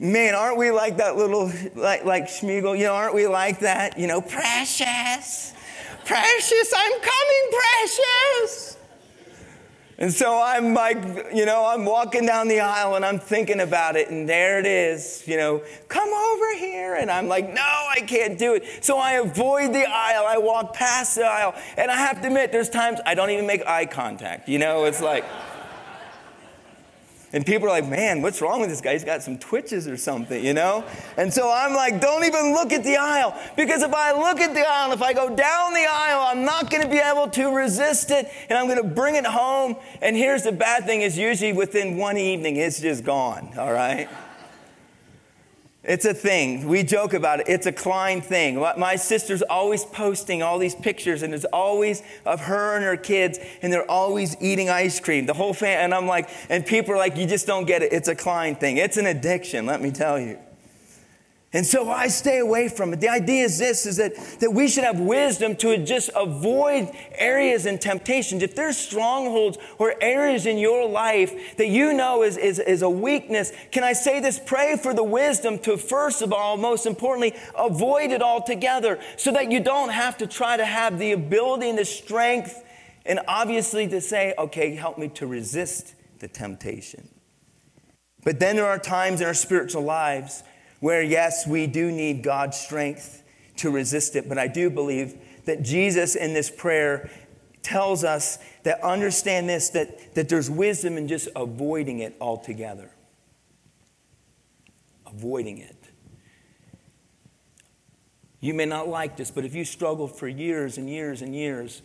[0.00, 2.76] Man, aren't we like that little, like, like Sméagol?
[2.76, 3.98] You know, aren't we like that?
[3.98, 5.54] You know, precious,
[6.04, 8.76] precious, I'm coming, precious.
[9.98, 10.96] And so I'm like,
[11.32, 14.66] you know, I'm walking down the aisle and I'm thinking about it, and there it
[14.66, 16.94] is, you know, come over here.
[16.94, 18.84] And I'm like, no, I can't do it.
[18.84, 20.24] So I avoid the aisle.
[20.26, 21.54] I walk past the aisle.
[21.76, 24.48] And I have to admit, there's times I don't even make eye contact.
[24.48, 25.24] You know, it's like,
[27.34, 28.92] and people are like, man, what's wrong with this guy?
[28.92, 30.84] He's got some twitches or something, you know?
[31.16, 33.36] And so I'm like, don't even look at the aisle.
[33.56, 36.70] Because if I look at the aisle, if I go down the aisle, I'm not
[36.70, 38.30] going to be able to resist it.
[38.48, 39.74] And I'm going to bring it home.
[40.00, 44.08] And here's the bad thing is usually within one evening, it's just gone, all right?
[45.84, 46.66] It's a thing.
[46.66, 47.48] We joke about it.
[47.48, 48.58] It's a Klein thing.
[48.58, 53.38] My sister's always posting all these pictures, and it's always of her and her kids,
[53.60, 55.26] and they're always eating ice cream.
[55.26, 57.92] The whole family, and I'm like, and people are like, you just don't get it.
[57.92, 58.78] It's a Klein thing.
[58.78, 60.38] It's an addiction, let me tell you.
[61.54, 63.00] And so I stay away from it.
[63.00, 67.64] The idea is this is that, that we should have wisdom to just avoid areas
[67.64, 68.42] and temptations.
[68.42, 72.90] If there's strongholds or areas in your life that you know is, is, is a
[72.90, 74.40] weakness, can I say this?
[74.44, 79.52] Pray for the wisdom to, first of all, most importantly, avoid it altogether so that
[79.52, 82.64] you don't have to try to have the ability and the strength
[83.06, 87.08] and obviously to say, okay, help me to resist the temptation.
[88.24, 90.42] But then there are times in our spiritual lives
[90.84, 93.22] where, yes, we do need God's strength
[93.56, 95.16] to resist it, but I do believe
[95.46, 97.08] that Jesus in this prayer
[97.62, 102.90] tells us that understand this that, that there's wisdom in just avoiding it altogether.
[105.06, 105.88] Avoiding it.
[108.40, 111.80] You may not like this, but if you struggled for years and years and years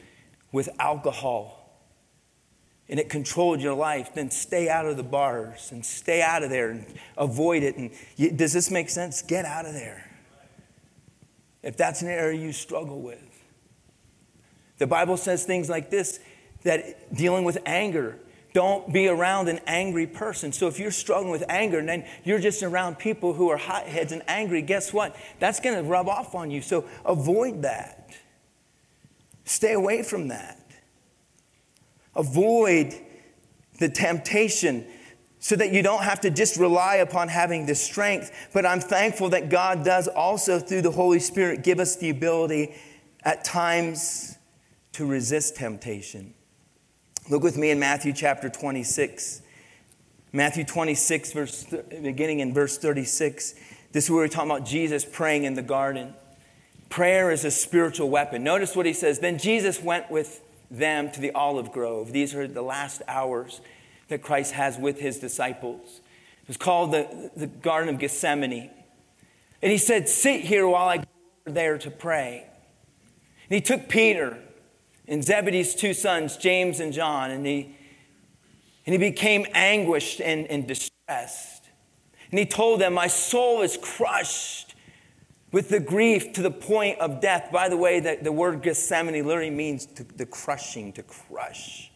[0.51, 1.68] with alcohol,
[2.89, 6.49] and it controlled your life, then stay out of the bars and stay out of
[6.49, 6.85] there and
[7.17, 7.77] avoid it.
[7.77, 9.21] And you, does this make sense?
[9.21, 10.09] Get out of there.
[11.61, 13.19] If that's an area you struggle with.
[14.79, 16.19] The Bible says things like this
[16.63, 18.17] that dealing with anger,
[18.53, 20.51] don't be around an angry person.
[20.51, 24.11] So if you're struggling with anger and then you're just around people who are hotheads
[24.11, 25.15] and angry, guess what?
[25.39, 26.61] That's going to rub off on you.
[26.61, 28.11] So avoid that.
[29.45, 30.59] Stay away from that.
[32.19, 32.93] Avoid
[33.79, 34.85] the temptation
[35.39, 38.49] so that you don't have to just rely upon having the strength.
[38.53, 42.75] But I'm thankful that God does also, through the Holy Spirit, give us the ability
[43.23, 44.37] at times
[44.93, 46.33] to resist temptation.
[47.29, 49.41] Look with me in Matthew chapter 26.
[50.33, 53.55] Matthew 26, verse, beginning in verse 36.
[53.91, 56.13] This is where we're talking about Jesus praying in the garden.
[56.89, 58.43] Prayer is a spiritual weapon.
[58.43, 59.19] Notice what he says.
[59.19, 60.41] Then Jesus went with
[60.71, 62.11] them to the olive grove.
[62.11, 63.61] These are the last hours
[64.07, 66.01] that Christ has with his disciples.
[66.43, 68.69] It was called the, the Garden of Gethsemane.
[69.61, 71.03] And he said, Sit here while I go
[71.45, 72.45] there to pray.
[73.49, 74.37] And he took Peter
[75.07, 77.75] and Zebedee's two sons, James and John, and he,
[78.85, 81.65] and he became anguished and, and distressed.
[82.31, 84.68] And he told them, My soul is crushed
[85.51, 87.49] with the grief to the point of death.
[87.51, 91.91] By the way, the, the word Gethsemane literally means to, the crushing, to crush.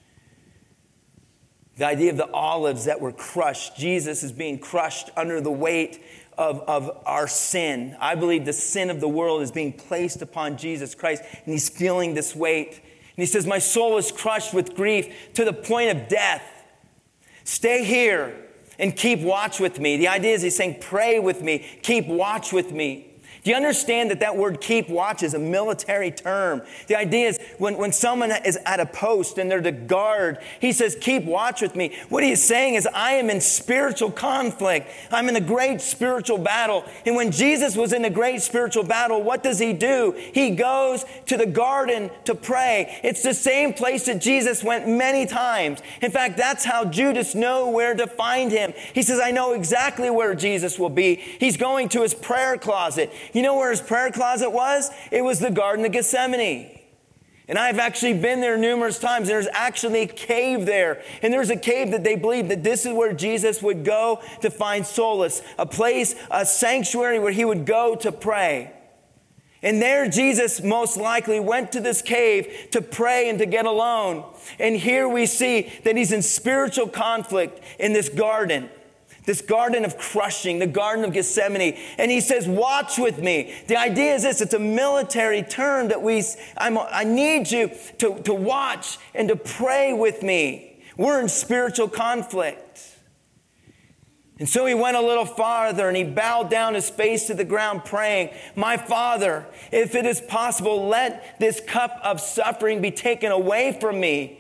[1.77, 3.77] The idea of the olives that were crushed.
[3.77, 6.03] Jesus is being crushed under the weight
[6.37, 7.95] of, of our sin.
[7.99, 11.69] I believe the sin of the world is being placed upon Jesus Christ, and he's
[11.69, 12.73] feeling this weight.
[12.73, 16.43] And he says, My soul is crushed with grief to the point of death.
[17.43, 18.35] Stay here
[18.79, 19.97] and keep watch with me.
[19.97, 23.12] The idea is he's saying, Pray with me, keep watch with me.
[23.43, 26.61] Do you understand that that word keep watch is a military term?
[26.87, 30.71] The idea is when, when someone is at a post and they're the guard, he
[30.71, 31.93] says, keep watch with me.
[32.07, 34.89] What he's saying is, I am in spiritual conflict.
[35.11, 36.85] I'm in a great spiritual battle.
[37.05, 40.15] And when Jesus was in a great spiritual battle, what does he do?
[40.33, 42.99] He goes to the garden to pray.
[43.03, 45.81] It's the same place that Jesus went many times.
[46.01, 48.73] In fact, that's how Judas know where to find him.
[48.93, 51.15] He says, I know exactly where Jesus will be.
[51.15, 53.11] He's going to his prayer closet.
[53.33, 54.89] You know where his prayer closet was?
[55.11, 56.79] It was the Garden of Gethsemane.
[57.47, 59.27] And I've actually been there numerous times.
[59.27, 61.01] There's actually a cave there.
[61.21, 64.49] And there's a cave that they believe that this is where Jesus would go to
[64.49, 68.71] find solace, a place, a sanctuary where he would go to pray.
[69.61, 74.25] And there, Jesus most likely went to this cave to pray and to get alone.
[74.59, 78.69] And here we see that he's in spiritual conflict in this garden
[79.25, 81.77] this garden of crushing, the garden of Gethsemane.
[81.97, 83.53] And he says, Watch with me.
[83.67, 86.23] The idea is this it's a military term that we,
[86.57, 90.81] I'm, i need you to, to watch and to pray with me.
[90.97, 92.89] We're in spiritual conflict.
[94.39, 97.45] And so he went a little farther and he bowed down his face to the
[97.45, 103.31] ground, praying, My Father, if it is possible, let this cup of suffering be taken
[103.31, 104.39] away from me.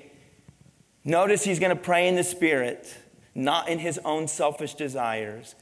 [1.05, 2.97] Notice he's going to pray in the Spirit
[3.35, 5.55] not in his own selfish desires.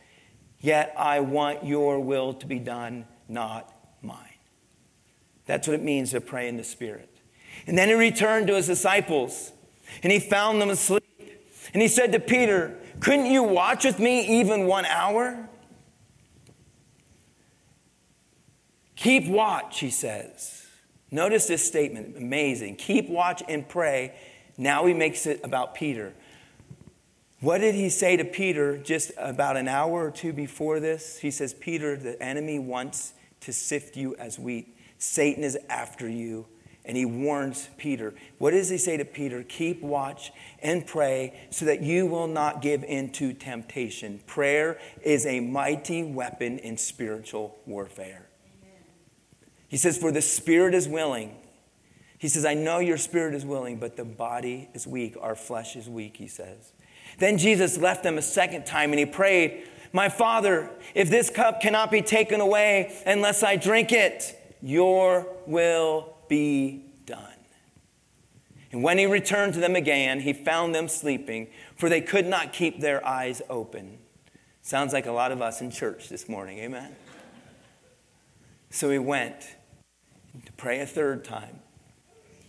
[0.60, 4.18] Yet I want your will to be done, not mine.
[5.46, 7.10] That's what it means to pray in the Spirit.
[7.68, 9.52] And then he returned to his disciples
[10.04, 11.04] and he found them asleep.
[11.74, 15.48] And he said to Peter, Couldn't you watch with me even one hour?
[18.96, 20.68] Keep watch, he says.
[21.10, 22.76] Notice this statement, amazing.
[22.76, 24.14] Keep watch and pray.
[24.58, 26.14] Now he makes it about Peter.
[27.42, 31.18] What did he say to Peter just about an hour or two before this?
[31.18, 34.78] He says, Peter, the enemy wants to sift you as wheat.
[35.00, 36.46] Satan is after you.
[36.86, 38.14] And he warns Peter.
[38.38, 39.44] What does he say to Peter?
[39.44, 44.20] Keep watch and pray so that you will not give in to temptation.
[44.26, 48.28] Prayer is a mighty weapon in spiritual warfare.
[49.68, 51.36] He says, For the spirit is willing.
[52.18, 55.16] He says, I know your spirit is willing, but the body is weak.
[55.20, 56.74] Our flesh is weak, he says.
[57.18, 61.62] Then Jesus left them a second time and he prayed, My Father, if this cup
[61.62, 67.20] cannot be taken away unless I drink it, your will be done.
[68.72, 72.54] And when he returned to them again, he found them sleeping, for they could not
[72.54, 73.98] keep their eyes open.
[74.62, 76.96] Sounds like a lot of us in church this morning, amen?
[78.70, 79.56] So he went
[80.46, 81.60] to pray a third time,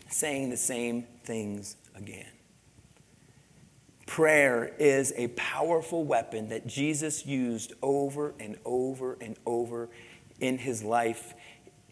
[0.09, 2.32] saying the same things again.
[4.13, 9.89] Prayer is a powerful weapon that Jesus used over and over and over
[10.39, 11.33] in his life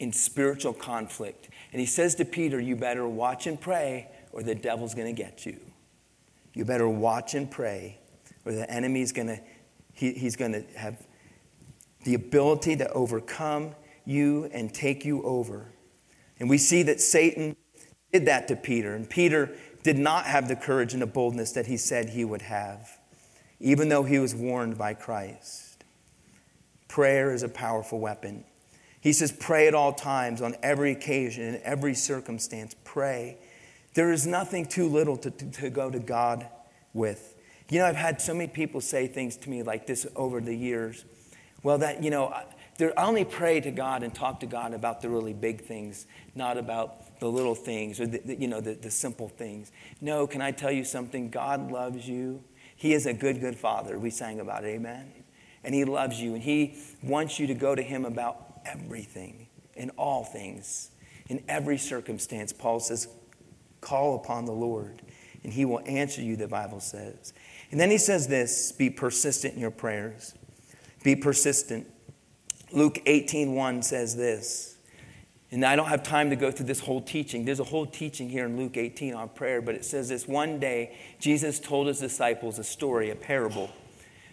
[0.01, 1.49] in spiritual conflict.
[1.73, 5.18] And he says to Peter, You better watch and pray, or the devil's going to
[5.23, 5.59] get you.
[6.53, 7.99] You better watch and pray,
[8.45, 9.41] or the enemy's going to,
[9.95, 11.07] he, he's going to have
[12.05, 15.73] the ability to overcome you and take you over.
[16.39, 17.57] And we see that Satan
[18.12, 18.95] did that to Peter.
[18.95, 22.43] And Peter did not have the courage and the boldness that he said he would
[22.43, 22.99] have,
[23.59, 25.85] even though he was warned by Christ.
[26.89, 28.45] Prayer is a powerful weapon.
[29.01, 32.74] He says, Pray at all times, on every occasion, in every circumstance.
[32.85, 33.39] Pray.
[33.95, 36.47] There is nothing too little to, to, to go to God
[36.93, 37.37] with.
[37.70, 40.55] You know, I've had so many people say things to me like this over the
[40.55, 41.05] years.
[41.62, 42.45] Well, that, you know, I
[42.97, 47.00] only pray to God and talk to God about the really big things, not about
[47.21, 49.71] the little things or the, the, you know the, the simple things.
[50.01, 51.31] No can i tell you something?
[51.31, 52.43] God loves you.
[52.77, 53.99] He is a good good father.
[53.99, 54.68] We sang about it.
[54.68, 55.12] Amen.
[55.62, 59.91] And he loves you and he wants you to go to him about everything in
[59.91, 60.91] all things
[61.29, 62.53] in every circumstance.
[62.53, 63.09] Paul says
[63.81, 65.01] call upon the lord
[65.43, 67.33] and he will answer you the bible says.
[67.71, 70.35] And then he says this be persistent in your prayers.
[71.03, 71.87] Be persistent.
[72.73, 74.70] Luke 18:1 says this.
[75.53, 77.45] And I don't have time to go through this whole teaching.
[77.45, 80.61] There's a whole teaching here in Luke 18 on prayer, but it says this one
[80.61, 83.71] day, Jesus told his disciples a story, a parable,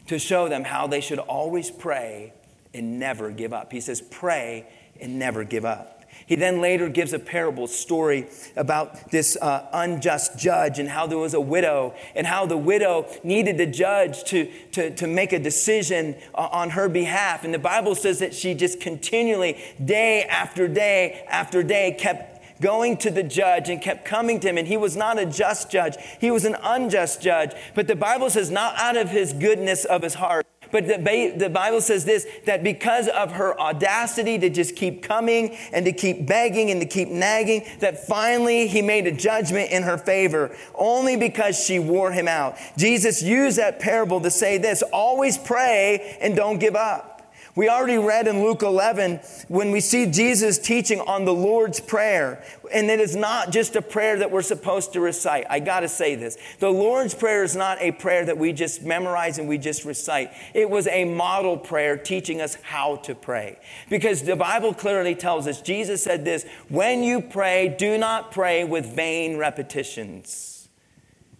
[0.07, 2.33] to show them how they should always pray
[2.73, 3.71] and never give up.
[3.71, 4.67] He says, Pray
[5.01, 5.96] and never give up.
[6.25, 11.17] He then later gives a parable story about this uh, unjust judge and how there
[11.17, 15.39] was a widow and how the widow needed the judge to, to, to make a
[15.39, 17.43] decision uh, on her behalf.
[17.43, 22.97] And the Bible says that she just continually, day after day after day, kept going
[22.97, 24.57] to the judge and kept coming to him.
[24.57, 27.51] And he was not a just judge, he was an unjust judge.
[27.75, 31.49] But the Bible says, not out of his goodness of his heart but the, the
[31.49, 36.25] Bible says this that because of her audacity to just keep coming and to keep
[36.25, 41.15] begging and to keep nagging, that finally he made a judgment in her favor only
[41.15, 42.57] because she wore him out.
[42.77, 47.16] Jesus used that parable to say this always pray and don't give up.
[47.57, 52.43] We already read in Luke 11 when we see Jesus teaching on the Lord's Prayer,
[52.71, 55.47] and it is not just a prayer that we're supposed to recite.
[55.49, 56.37] I got to say this.
[56.59, 60.33] The Lord's Prayer is not a prayer that we just memorize and we just recite.
[60.53, 63.57] It was a model prayer teaching us how to pray.
[63.89, 68.65] Because the Bible clearly tells us, Jesus said this when you pray, do not pray
[68.65, 70.69] with vain repetitions,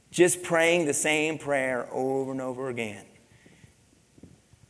[0.09, 3.05] just praying the same prayer over and over again.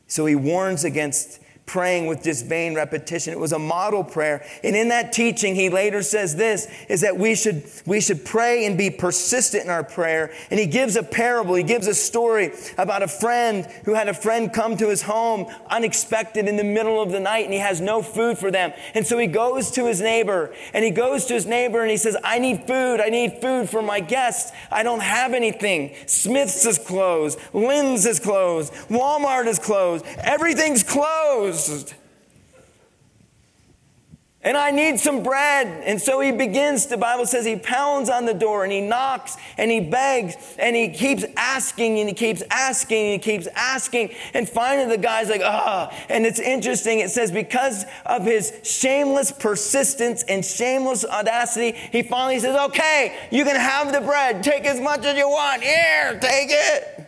[0.08, 3.34] So he warns against praying with just vain repetition.
[3.34, 4.43] It was a model prayer.
[4.63, 8.65] And in that teaching, he later says this is that we should, we should pray
[8.65, 10.34] and be persistent in our prayer.
[10.49, 14.13] And he gives a parable, he gives a story about a friend who had a
[14.13, 17.82] friend come to his home unexpected in the middle of the night and he has
[17.82, 18.72] no food for them.
[18.93, 21.97] And so he goes to his neighbor and he goes to his neighbor and he
[21.97, 23.01] says, I need food.
[23.01, 24.53] I need food for my guests.
[24.72, 25.93] I don't have anything.
[26.05, 27.38] Smith's is closed.
[27.51, 28.72] Lin's is closed.
[28.89, 30.05] Walmart is closed.
[30.20, 31.57] Everything's closed
[34.47, 35.68] And I need some bread.
[35.84, 39.36] And so he begins, the Bible says he pounds on the door and he knocks
[39.58, 44.14] and he begs and he keeps asking and he keeps asking and he keeps asking.
[44.34, 45.93] And finally the guy's like, ah.
[46.08, 46.99] And it's interesting.
[46.99, 53.43] It says, because of his shameless persistence and shameless audacity, he finally says, okay, you
[53.43, 54.43] can have the bread.
[54.43, 55.62] Take as much as you want.
[55.62, 57.08] Here, take it.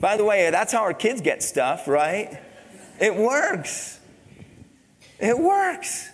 [0.00, 2.40] By the way, that's how our kids get stuff, right?
[3.00, 4.00] It works.
[5.18, 6.10] It works.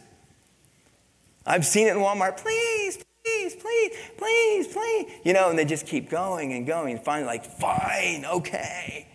[1.47, 2.37] I've seen it in Walmart.
[2.37, 5.13] Please, please, please, please, please.
[5.25, 6.97] You know, and they just keep going and going.
[6.97, 9.07] And finally, like, fine, okay.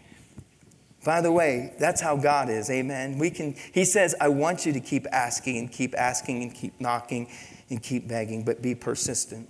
[1.06, 2.70] By the way, that's how God is.
[2.70, 3.20] Amen.
[3.20, 6.82] We can, He says, I want you to keep asking and keep asking and keep
[6.82, 7.30] knocking
[7.70, 9.50] and keep begging, but be persistent.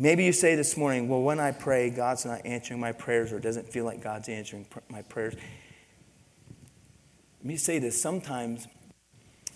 [0.00, 3.38] Maybe you say this morning, well, when I pray, God's not answering my prayers or
[3.38, 5.34] it doesn't feel like God's answering my prayers.
[7.40, 8.68] Let me say this sometimes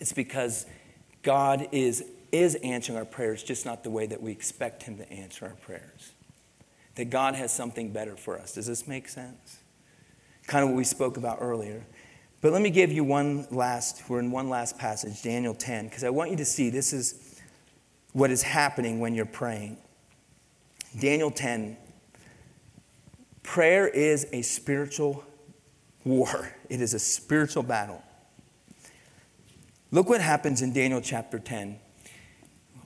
[0.00, 0.66] it's because
[1.22, 5.08] God is, is answering our prayers, just not the way that we expect Him to
[5.12, 6.12] answer our prayers.
[6.96, 8.54] That God has something better for us.
[8.54, 9.58] Does this make sense?
[10.48, 11.86] Kind of what we spoke about earlier.
[12.40, 16.02] But let me give you one last, we're in one last passage, Daniel 10, because
[16.02, 17.40] I want you to see this is
[18.12, 19.78] what is happening when you're praying.
[20.98, 21.76] Daniel 10.
[23.42, 25.24] Prayer is a spiritual
[26.04, 28.02] war, it is a spiritual battle.
[29.90, 31.78] Look what happens in Daniel chapter 10.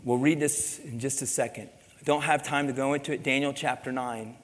[0.05, 1.69] We'll read this in just a second.
[2.01, 3.23] I don't have time to go into it.
[3.23, 4.37] Daniel chapter 9.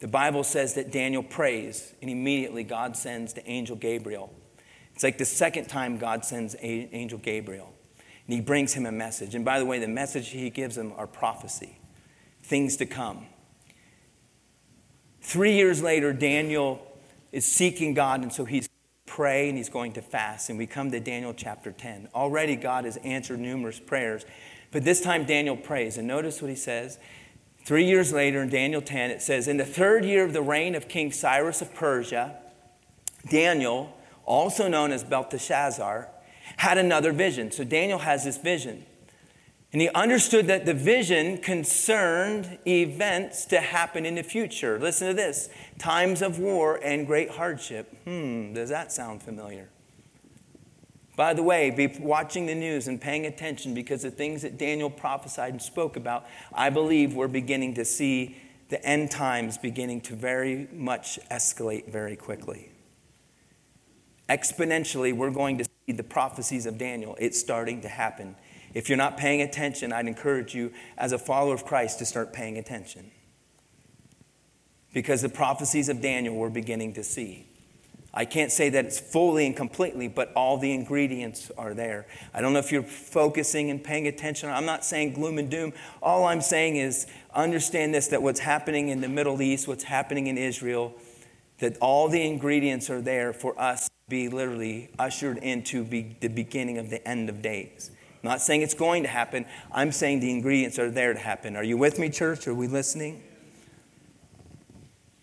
[0.00, 4.32] The Bible says that Daniel prays, and immediately God sends the angel Gabriel.
[4.94, 7.72] It's like the second time God sends angel Gabriel,
[8.26, 9.34] and he brings him a message.
[9.34, 11.78] And by the way, the message he gives him are prophecy
[12.42, 13.26] things to come.
[15.20, 16.86] Three years later, Daniel
[17.30, 18.68] is seeking God, and so he's
[19.06, 20.48] pray and he's going to fast.
[20.48, 22.08] And we come to Daniel chapter 10.
[22.14, 24.24] Already God has answered numerous prayers,
[24.70, 25.98] but this time Daniel prays.
[25.98, 26.98] And notice what he says.
[27.64, 30.74] Three years later, in Daniel 10, it says, In the third year of the reign
[30.74, 32.36] of King Cyrus of Persia,
[33.28, 36.08] Daniel, also known as Belteshazzar,
[36.56, 37.52] had another vision.
[37.52, 38.84] So Daniel has this vision.
[39.72, 44.78] And he understood that the vision concerned events to happen in the future.
[44.78, 45.48] Listen to this
[45.78, 47.96] times of war and great hardship.
[48.04, 49.70] Hmm, does that sound familiar?
[51.16, 54.90] By the way, be watching the news and paying attention because the things that Daniel
[54.90, 58.36] prophesied and spoke about, I believe we're beginning to see
[58.68, 62.72] the end times beginning to very much escalate very quickly.
[64.28, 67.16] Exponentially, we're going to see the prophecies of Daniel.
[67.20, 68.36] It's starting to happen
[68.74, 72.32] If you're not paying attention, I'd encourage you, as a follower of Christ, to start
[72.32, 73.10] paying attention.
[74.94, 77.46] Because the prophecies of Daniel we're beginning to see.
[78.14, 82.06] I can't say that it's fully and completely, but all the ingredients are there.
[82.34, 84.50] I don't know if you're focusing and paying attention.
[84.50, 85.72] I'm not saying gloom and doom.
[86.02, 90.26] All I'm saying is understand this that what's happening in the Middle East, what's happening
[90.26, 90.92] in Israel,
[91.60, 96.28] that all the ingredients are there for us to be literally ushered into be the
[96.28, 97.91] beginning of the end of days.
[98.22, 99.46] I'm not saying it's going to happen.
[99.72, 101.56] I'm saying the ingredients are there to happen.
[101.56, 102.46] Are you with me, church?
[102.46, 103.20] Are we listening?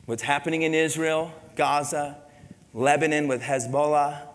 [0.06, 2.18] What's happening in Israel, Gaza,
[2.74, 4.28] Lebanon with Hezbollah,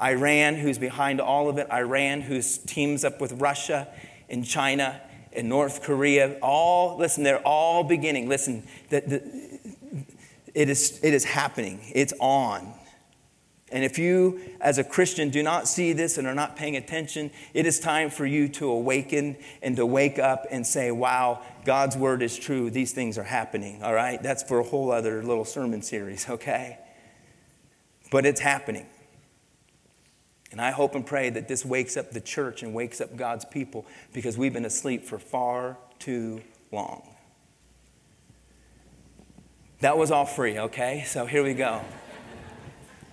[0.00, 3.88] Iran, who's behind all of it, Iran, who teams up with Russia
[4.30, 5.00] and China
[5.34, 6.38] and North Korea.
[6.40, 8.26] All, listen, they're all beginning.
[8.26, 10.06] Listen, the, the,
[10.54, 12.72] it, is, it is happening, it's on.
[13.74, 17.30] And if you, as a Christian, do not see this and are not paying attention,
[17.52, 21.96] it is time for you to awaken and to wake up and say, Wow, God's
[21.96, 22.70] word is true.
[22.70, 23.82] These things are happening.
[23.82, 24.22] All right?
[24.22, 26.78] That's for a whole other little sermon series, okay?
[28.14, 28.86] but it's happening.
[30.52, 33.44] And I hope and pray that this wakes up the church and wakes up God's
[33.44, 37.02] people because we've been asleep for far too long.
[39.80, 41.02] That was all free, okay?
[41.08, 41.80] So here we go.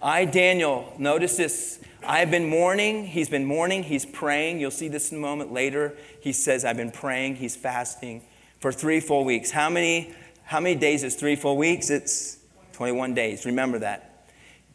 [0.03, 1.79] I, Daniel, notice this.
[2.03, 3.05] I've been mourning.
[3.05, 3.83] He's been mourning.
[3.83, 4.59] He's praying.
[4.59, 5.95] You'll see this in a moment later.
[6.19, 7.35] He says, I've been praying.
[7.35, 8.23] He's fasting
[8.59, 9.51] for three full weeks.
[9.51, 10.11] How many,
[10.43, 11.91] how many days is three full weeks?
[11.91, 12.39] It's
[12.73, 13.45] 21 days.
[13.45, 14.25] Remember that.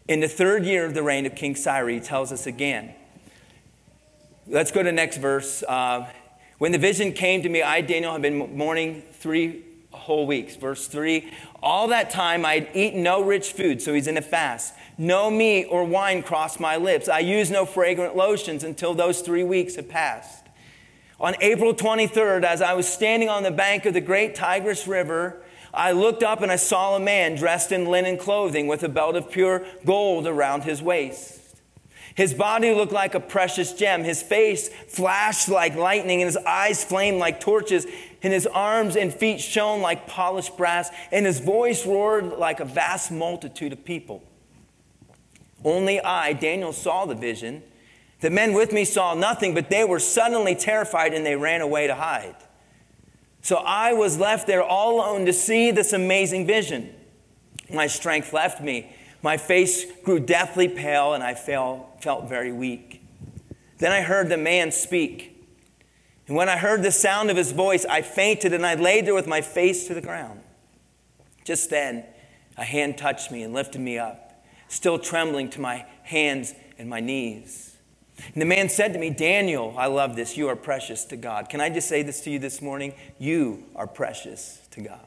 [0.06, 2.94] In the third year of the reign of King Cyrus, he tells us again.
[4.46, 5.64] Let's go to the next verse.
[5.64, 6.08] Uh,
[6.58, 9.64] when the vision came to me, I, Daniel, have been mourning three
[9.96, 10.56] whole weeks.
[10.56, 11.30] Verse 3
[11.62, 14.74] All that time I had eaten no rich food, so he's in a fast.
[14.98, 17.08] No meat or wine crossed my lips.
[17.08, 20.44] I used no fragrant lotions until those three weeks had passed.
[21.18, 25.42] On April 23rd, as I was standing on the bank of the great Tigris River,
[25.72, 29.16] I looked up and I saw a man dressed in linen clothing with a belt
[29.16, 31.36] of pure gold around his waist.
[32.16, 34.02] His body looked like a precious gem.
[34.02, 37.86] His face flashed like lightning, and his eyes flamed like torches,
[38.22, 42.64] and his arms and feet shone like polished brass, and his voice roared like a
[42.64, 44.22] vast multitude of people.
[45.64, 47.62] Only I, Daniel, saw the vision.
[48.20, 51.86] The men with me saw nothing, but they were suddenly terrified and they ran away
[51.86, 52.36] to hide.
[53.42, 56.92] So I was left there all alone to see this amazing vision.
[57.72, 58.92] My strength left me.
[59.22, 63.02] My face grew deathly pale, and I felt, felt very weak.
[63.78, 65.35] Then I heard the man speak.
[66.26, 69.14] And when I heard the sound of his voice, I fainted and I laid there
[69.14, 70.40] with my face to the ground.
[71.44, 72.04] Just then,
[72.56, 77.00] a hand touched me and lifted me up, still trembling to my hands and my
[77.00, 77.76] knees.
[78.32, 80.36] And the man said to me, Daniel, I love this.
[80.36, 81.48] You are precious to God.
[81.48, 82.94] Can I just say this to you this morning?
[83.18, 85.06] You are precious to God.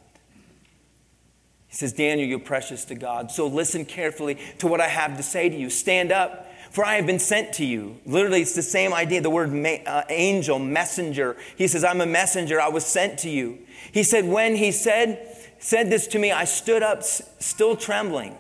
[1.68, 3.32] He says, Daniel, you're precious to God.
[3.32, 5.70] So listen carefully to what I have to say to you.
[5.70, 7.98] Stand up, for I have been sent to you.
[8.06, 11.36] Literally, it's the same idea the word ma- uh, angel, messenger.
[11.58, 12.62] He says, I'm a messenger.
[12.62, 13.60] I was sent to you.
[13.92, 18.36] He said, when he said, said this to me, I stood up, s- still trembling.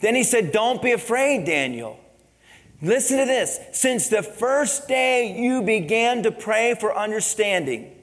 [0.00, 1.98] Then he said, Don't be afraid, Daniel.
[2.82, 3.58] Listen to this.
[3.72, 7.95] Since the first day you began to pray for understanding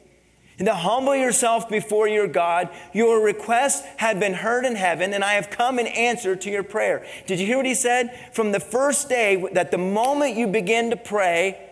[0.60, 5.24] and to humble yourself before your God, your request had been heard in heaven, and
[5.24, 7.06] I have come in answer to your prayer.
[7.26, 8.32] Did you hear what he said?
[8.34, 11.70] From the first day, that the moment you begin to pray,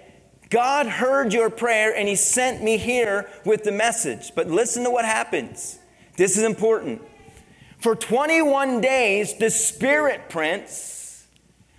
[0.50, 4.34] God heard your prayer and he sent me here with the message.
[4.36, 5.80] But listen to what happens.
[6.18, 7.02] This is important.
[7.80, 10.92] For 21 days, the Spirit Prince,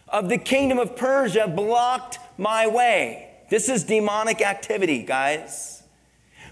[0.08, 3.30] of the kingdom of Persia blocked my way.
[3.48, 5.81] This is demonic activity, guys.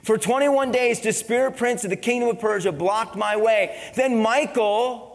[0.03, 3.79] For 21 days, the spirit prince of the kingdom of Persia blocked my way.
[3.97, 5.11] Then Michael,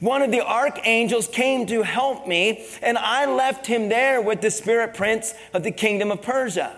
[0.00, 4.50] one of the archangels, came to help me, and I left him there with the
[4.50, 6.76] spirit prince of the kingdom of Persia.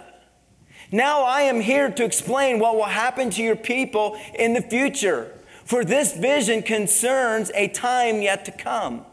[0.92, 5.32] Now I am here to explain what will happen to your people in the future,
[5.64, 9.04] for this vision concerns a time yet to come.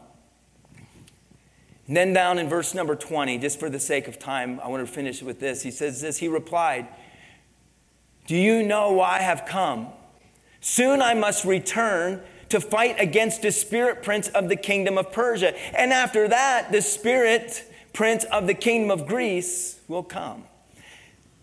[1.86, 4.86] And then down in verse number 20, just for the sake of time, I want
[4.86, 5.62] to finish with this.
[5.62, 6.86] He says this He replied,
[8.28, 9.88] Do you know why I have come?
[10.60, 12.20] Soon I must return
[12.50, 15.56] to fight against the spirit prince of the kingdom of Persia.
[15.74, 17.64] And after that, the spirit
[17.94, 20.44] prince of the kingdom of Greece will come.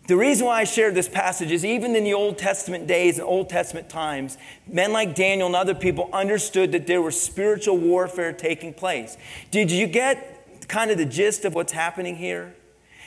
[0.08, 3.28] The reason why I share this passage is even in the Old Testament days and
[3.28, 8.32] Old Testament times, men like Daniel and other people understood that there was spiritual warfare
[8.32, 9.18] taking place.
[9.50, 12.54] Did you get kind of the gist of what's happening here?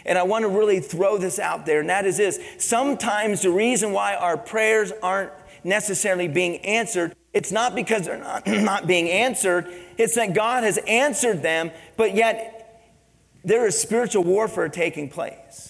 [0.09, 2.41] And I want to really throw this out there, and that is this.
[2.57, 5.31] Sometimes the reason why our prayers aren't
[5.63, 9.67] necessarily being answered, it's not because they're not, not being answered,
[9.99, 12.83] it's that God has answered them, but yet
[13.45, 15.68] there is spiritual warfare taking place.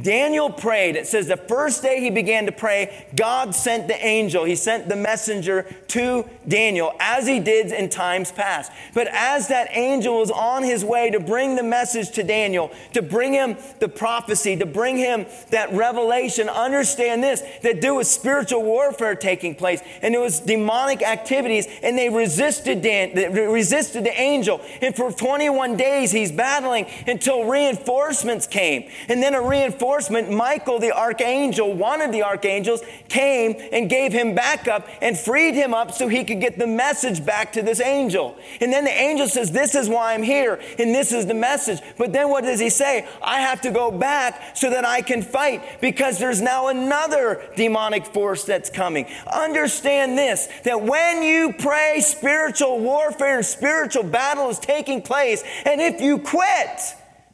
[0.00, 0.94] Daniel prayed.
[0.94, 4.44] It says the first day he began to pray, God sent the angel.
[4.44, 8.70] He sent the messenger to Daniel, as he did in times past.
[8.92, 13.00] But as that angel was on his way to bring the message to Daniel, to
[13.00, 18.62] bring him the prophecy, to bring him that revelation, understand this that there was spiritual
[18.62, 24.20] warfare taking place, and there was demonic activities, and they resisted Dan, they resisted the
[24.20, 24.60] angel.
[24.82, 28.90] And for 21 days he's battling until reinforcements came.
[29.08, 34.12] And then a reinforcement reinforcement, Michael, the archangel, one of the archangels, came and gave
[34.12, 37.80] him backup and freed him up so he could get the message back to this
[37.80, 38.36] angel.
[38.60, 41.80] And then the angel says, This is why I'm here, and this is the message.
[41.98, 43.06] But then what does he say?
[43.22, 48.06] I have to go back so that I can fight because there's now another demonic
[48.06, 49.06] force that's coming.
[49.32, 55.80] Understand this that when you pray, spiritual warfare and spiritual battle is taking place, and
[55.80, 56.80] if you quit,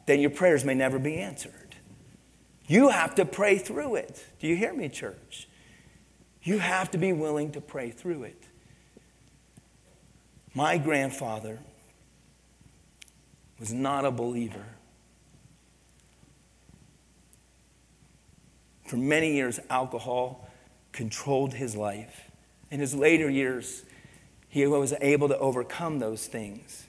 [0.05, 1.62] then your prayers may never be answered.
[2.73, 4.25] You have to pray through it.
[4.39, 5.47] Do you hear me, church?
[6.41, 8.43] You have to be willing to pray through it.
[10.55, 11.59] My grandfather
[13.59, 14.65] was not a believer.
[18.87, 20.49] For many years, alcohol
[20.93, 22.31] controlled his life.
[22.71, 23.83] In his later years,
[24.49, 26.87] he was able to overcome those things.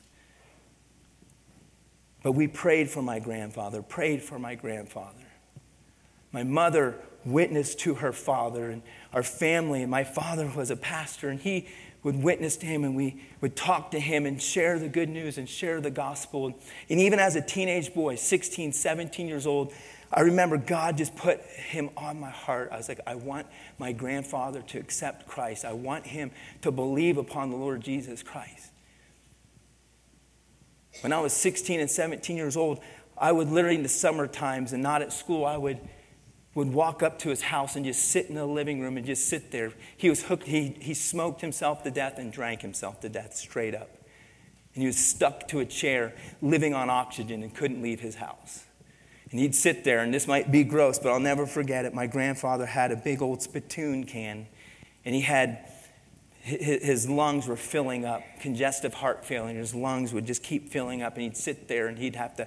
[2.22, 5.23] But we prayed for my grandfather, prayed for my grandfather.
[6.34, 8.82] My mother witnessed to her father and
[9.12, 11.68] our family, and my father was a pastor, and he
[12.02, 15.38] would witness to him, and we would talk to him and share the good news
[15.38, 16.52] and share the gospel.
[16.90, 19.72] And even as a teenage boy, 16, 17 years old,
[20.12, 22.70] I remember God just put him on my heart.
[22.72, 23.46] I was like, I want
[23.78, 25.64] my grandfather to accept Christ.
[25.64, 26.32] I want him
[26.62, 28.72] to believe upon the Lord Jesus Christ.
[31.00, 32.80] When I was 16 and 17 years old,
[33.16, 35.78] I would literally in the summer times and not at school, I would
[36.54, 39.28] would walk up to his house and just sit in the living room and just
[39.28, 39.72] sit there.
[39.96, 43.74] He was hooked, he, he smoked himself to death and drank himself to death straight
[43.74, 43.90] up.
[44.74, 48.64] And he was stuck to a chair, living on oxygen, and couldn't leave his house.
[49.30, 51.94] And he'd sit there, and this might be gross, but I'll never forget it.
[51.94, 54.46] My grandfather had a big old spittoon can,
[55.04, 55.70] and he had
[56.44, 59.58] his lungs were filling up, congestive heart failure.
[59.58, 62.46] His lungs would just keep filling up, and he'd sit there and he'd have to,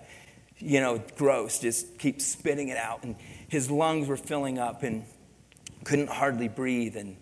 [0.59, 3.03] you know, gross, just keep spitting it out.
[3.03, 3.15] And
[3.47, 5.05] his lungs were filling up and
[5.83, 6.95] couldn't hardly breathe.
[6.95, 7.17] And,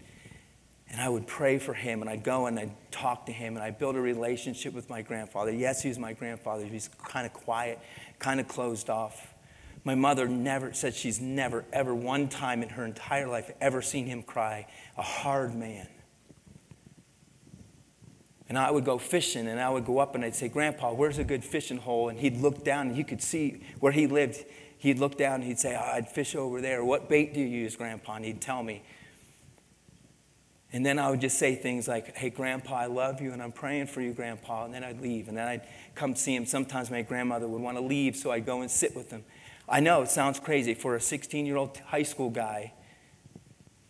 [0.89, 3.63] and I would pray for him, and I'd go and I'd talk to him, and
[3.63, 5.51] I built a relationship with my grandfather.
[5.51, 6.65] Yes, he was my grandfather.
[6.65, 7.79] He's kind of quiet,
[8.19, 9.33] kind of closed off.
[9.83, 14.07] My mother never said she's never, ever, one time in her entire life, ever seen
[14.07, 14.65] him cry.
[14.97, 15.87] A hard man.
[18.49, 21.17] And I would go fishing and I would go up and I'd say, Grandpa, where's
[21.17, 22.09] a good fishing hole?
[22.09, 24.43] And he'd look down and you could see where he lived
[24.77, 26.83] he'd look down and he'd say, oh, I'd fish over there.
[26.83, 28.15] What bait do you use, Grandpa?
[28.15, 28.83] And he'd tell me.
[30.75, 33.53] And then I would just say things like, Hey, Grandpa, I love you and I'm
[33.53, 34.65] praying for you, Grandpa.
[34.65, 35.29] And then I'd leave.
[35.29, 35.61] And then I'd
[35.95, 36.45] come see him.
[36.45, 39.23] Sometimes my grandmother would want to leave, so I'd go and sit with him.
[39.69, 42.73] I know it sounds crazy for a 16 year old high school guy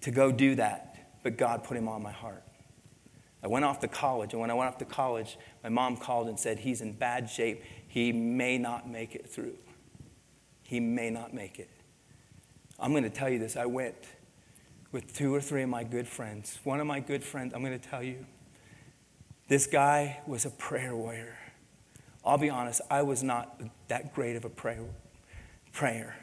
[0.02, 2.44] to go do that, but God put him on my heart.
[3.42, 6.28] I went off to college, and when I went off to college, my mom called
[6.28, 7.64] and said, He's in bad shape.
[7.88, 9.56] He may not make it through
[10.66, 11.70] he may not make it.
[12.80, 13.56] I'm going to tell you this.
[13.56, 13.96] I went
[14.92, 16.60] with two or three of my good friends.
[16.64, 18.26] One of my good friends, I'm going to tell you,
[19.48, 21.38] this guy was a prayer warrior.
[22.26, 24.84] I'll be honest, I was not that great of a prayer.
[25.72, 26.16] prayer.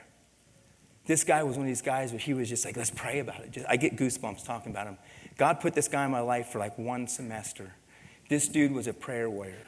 [1.06, 3.40] This guy was one of these guys where he was just like, let's pray about
[3.40, 3.52] it.
[3.52, 4.98] Just, I get goosebumps talking about him.
[5.36, 7.74] God put this guy in my life for like one semester.
[8.28, 9.66] This dude was a prayer warrior.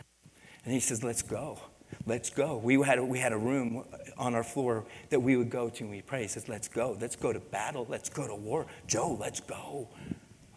[0.65, 1.61] And he says, let's go.
[2.07, 2.59] Let's go.
[2.59, 3.85] We had, a, we had a room
[4.19, 6.23] on our floor that we would go to and we pray.
[6.23, 6.97] He says, Let's go.
[7.01, 7.87] Let's go to battle.
[7.89, 8.67] Let's go to war.
[8.87, 9.89] Joe, let's go.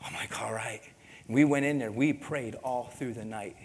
[0.03, 0.81] I'm like, All right.
[1.27, 1.91] We went in there.
[1.91, 3.55] We prayed all through the night.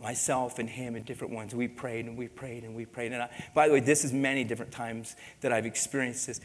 [0.00, 1.54] Myself and him and different ones.
[1.54, 3.12] We prayed and we prayed and we prayed.
[3.12, 6.40] And I, by the way, this is many different times that I've experienced this.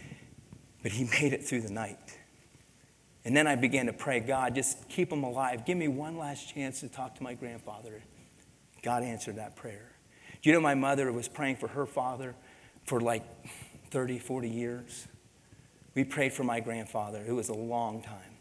[0.84, 1.98] But he made it through the night.
[3.26, 5.66] And then I began to pray, God, just keep him alive.
[5.66, 8.02] Give me one last chance to talk to my grandfather.
[8.82, 9.92] God answered that prayer.
[10.42, 12.36] You know my mother was praying for her father
[12.86, 13.24] for like
[13.92, 15.08] 30, 40 years?
[15.96, 17.24] We prayed for my grandfather.
[17.28, 18.38] It was a long time.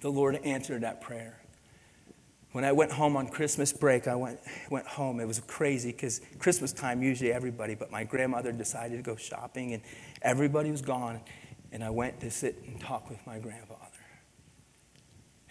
[0.00, 1.40] The Lord answered that prayer.
[2.52, 4.40] when I went home on Christmas break, I went,
[4.70, 5.20] went home.
[5.20, 9.74] It was crazy because Christmas time, usually everybody, but my grandmother decided to go shopping
[9.74, 9.82] and
[10.22, 11.20] everybody was gone.
[11.72, 13.85] And I went to sit and talk with my grandfather.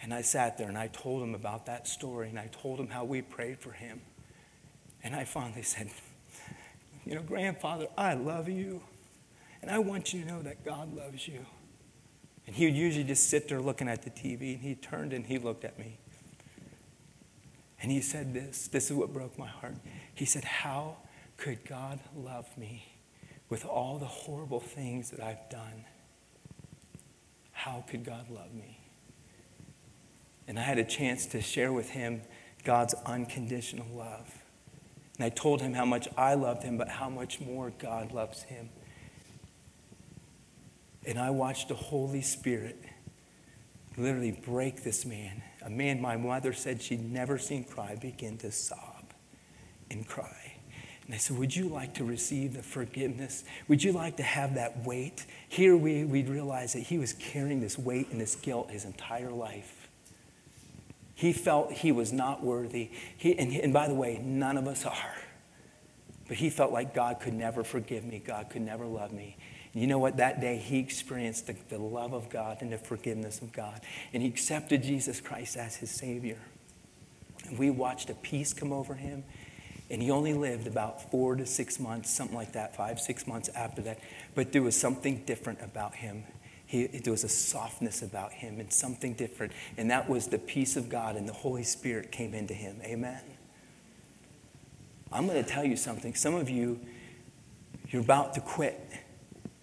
[0.02, 2.88] And I sat there and I told him about that story and I told him
[2.88, 4.00] how we prayed for him.
[5.02, 5.90] And I finally said,
[7.04, 8.82] You know, grandfather, I love you.
[9.62, 11.44] And I want you to know that God loves you.
[12.46, 15.26] And he would usually just sit there looking at the TV, and he turned and
[15.26, 15.98] he looked at me.
[17.82, 19.74] And he said this this is what broke my heart.
[20.14, 20.96] He said, How
[21.36, 22.86] could God love me
[23.48, 25.84] with all the horrible things that I've done?
[27.52, 28.78] How could God love me?
[30.48, 32.22] And I had a chance to share with him
[32.64, 34.42] God's unconditional love.
[35.16, 38.42] And I told him how much I loved him, but how much more God loves
[38.42, 38.68] him.
[41.06, 42.76] And I watched the Holy Spirit
[43.96, 45.42] literally break this man.
[45.64, 49.12] A man my mother said she'd never seen cry begin to sob
[49.90, 50.56] and cry.
[51.06, 53.44] And I said, Would you like to receive the forgiveness?
[53.68, 55.24] Would you like to have that weight?
[55.48, 59.30] Here we, we realized that he was carrying this weight and this guilt his entire
[59.30, 59.75] life.
[61.16, 62.90] He felt he was not worthy.
[63.16, 65.14] He, and, and by the way, none of us are.
[66.28, 69.38] But he felt like God could never forgive me, God could never love me.
[69.72, 70.18] You know what?
[70.18, 73.80] That day he experienced the, the love of God and the forgiveness of God.
[74.12, 76.38] And he accepted Jesus Christ as his Savior.
[77.48, 79.24] And we watched a peace come over him.
[79.90, 83.48] And he only lived about four to six months, something like that, five, six months
[83.54, 84.00] after that.
[84.34, 86.24] But there was something different about him.
[86.66, 89.52] He, there was a softness about him and something different.
[89.76, 92.80] And that was the peace of God, and the Holy Spirit came into him.
[92.84, 93.22] Amen.
[95.12, 96.14] I'm going to tell you something.
[96.14, 96.80] Some of you,
[97.88, 98.80] you're about to quit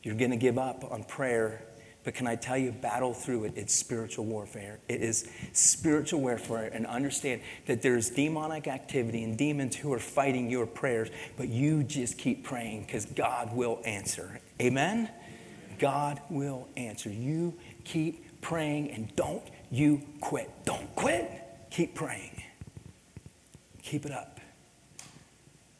[0.03, 1.63] you're going to give up on prayer.
[2.03, 3.53] But can I tell you, battle through it.
[3.55, 4.79] It's spiritual warfare.
[4.89, 6.69] It is spiritual warfare.
[6.73, 11.83] And understand that there's demonic activity and demons who are fighting your prayers, but you
[11.83, 14.41] just keep praying because God will answer.
[14.61, 15.09] Amen?
[15.83, 17.09] God will answer.
[17.09, 20.49] You keep praying and don't you quit.
[20.63, 21.29] Don't quit.
[21.71, 22.41] Keep praying.
[23.81, 24.39] Keep it up.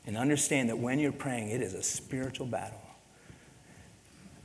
[0.06, 2.82] And understand that when you're praying, it is a spiritual battle.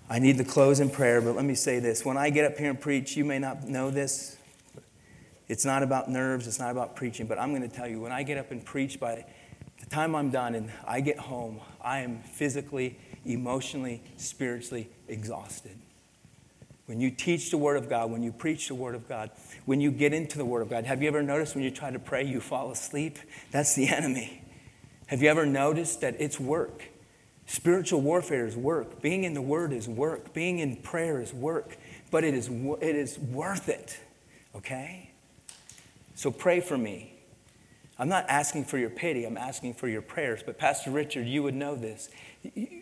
[0.08, 2.04] I need to close in prayer, but let me say this.
[2.04, 4.36] When I get up here and preach, you may not know this.
[5.48, 8.12] It's not about nerves, it's not about preaching, but I'm going to tell you when
[8.12, 9.24] I get up and preach, by
[9.80, 12.96] the time I'm done and I get home, I am physically,
[13.28, 15.76] emotionally, spiritually exhausted.
[16.86, 19.30] When you teach the Word of God, when you preach the Word of God,
[19.66, 21.90] when you get into the Word of God, have you ever noticed when you try
[21.90, 23.18] to pray, you fall asleep?
[23.50, 24.42] That's the enemy.
[25.08, 26.84] Have you ever noticed that it's work?
[27.46, 29.02] Spiritual warfare is work.
[29.02, 30.32] Being in the Word is work.
[30.32, 31.76] Being in prayer is work.
[32.10, 33.98] But it is, it is worth it,
[34.54, 35.10] okay?
[36.14, 37.12] So pray for me.
[37.98, 40.42] I'm not asking for your pity, I'm asking for your prayers.
[40.44, 42.08] But Pastor Richard, you would know this.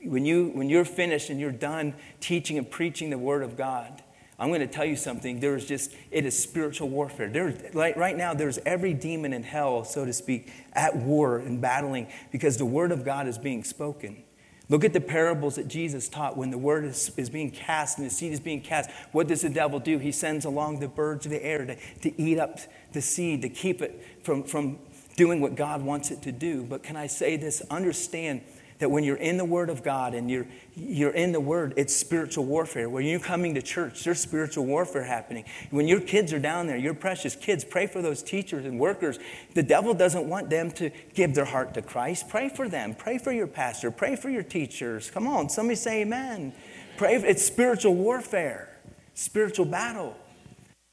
[0.05, 4.03] When, you, when you're finished and you're done teaching and preaching the Word of God,
[4.39, 5.41] I'm going to tell you something.
[5.41, 7.29] There is just, it is spiritual warfare.
[7.29, 11.61] There, like right now, there's every demon in hell, so to speak, at war and
[11.61, 14.23] battling because the Word of God is being spoken.
[14.69, 18.07] Look at the parables that Jesus taught when the word is, is being cast and
[18.07, 18.91] the seed is being cast.
[19.13, 19.99] What does the devil do?
[19.99, 22.59] He sends along the birds of the air to, to eat up
[22.93, 24.81] the seed, to keep it from, from
[25.17, 26.65] doing what God wants it to do.
[26.65, 27.63] But can I say this?
[27.71, 28.41] Understand
[28.79, 31.95] that when you're in the Word of God and you're, you're in the Word, it's
[31.95, 32.89] spiritual warfare.
[32.91, 35.45] When you're coming to church, there's spiritual warfare happening.
[35.71, 39.19] When your kids are down there, your precious kids, pray for those teachers and workers.
[39.55, 42.29] The devil doesn't want them to give their heart to Christ.
[42.29, 42.95] Pray for them.
[42.95, 43.91] Pray for your pastor.
[43.91, 45.11] Pray for your teachers.
[45.11, 46.53] Come on, somebody say amen.
[46.97, 47.15] Pray.
[47.17, 48.79] It's spiritual warfare,
[49.15, 50.17] spiritual battle.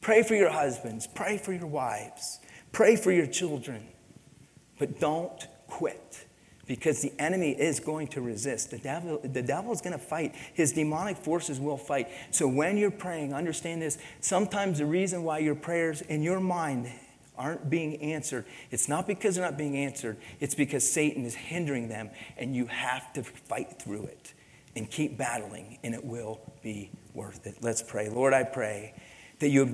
[0.01, 1.07] Pray for your husbands.
[1.07, 2.39] Pray for your wives.
[2.73, 3.87] Pray for your children.
[4.77, 6.22] But don't quit
[6.65, 8.71] because the enemy is going to resist.
[8.71, 10.33] The devil, the devil is going to fight.
[10.53, 12.09] His demonic forces will fight.
[12.31, 13.97] So when you're praying, understand this.
[14.21, 16.89] Sometimes the reason why your prayers in your mind
[17.37, 21.89] aren't being answered, it's not because they're not being answered, it's because Satan is hindering
[21.89, 24.33] them, and you have to fight through it
[24.75, 27.57] and keep battling, and it will be worth it.
[27.61, 28.09] Let's pray.
[28.09, 28.93] Lord, I pray
[29.39, 29.61] that you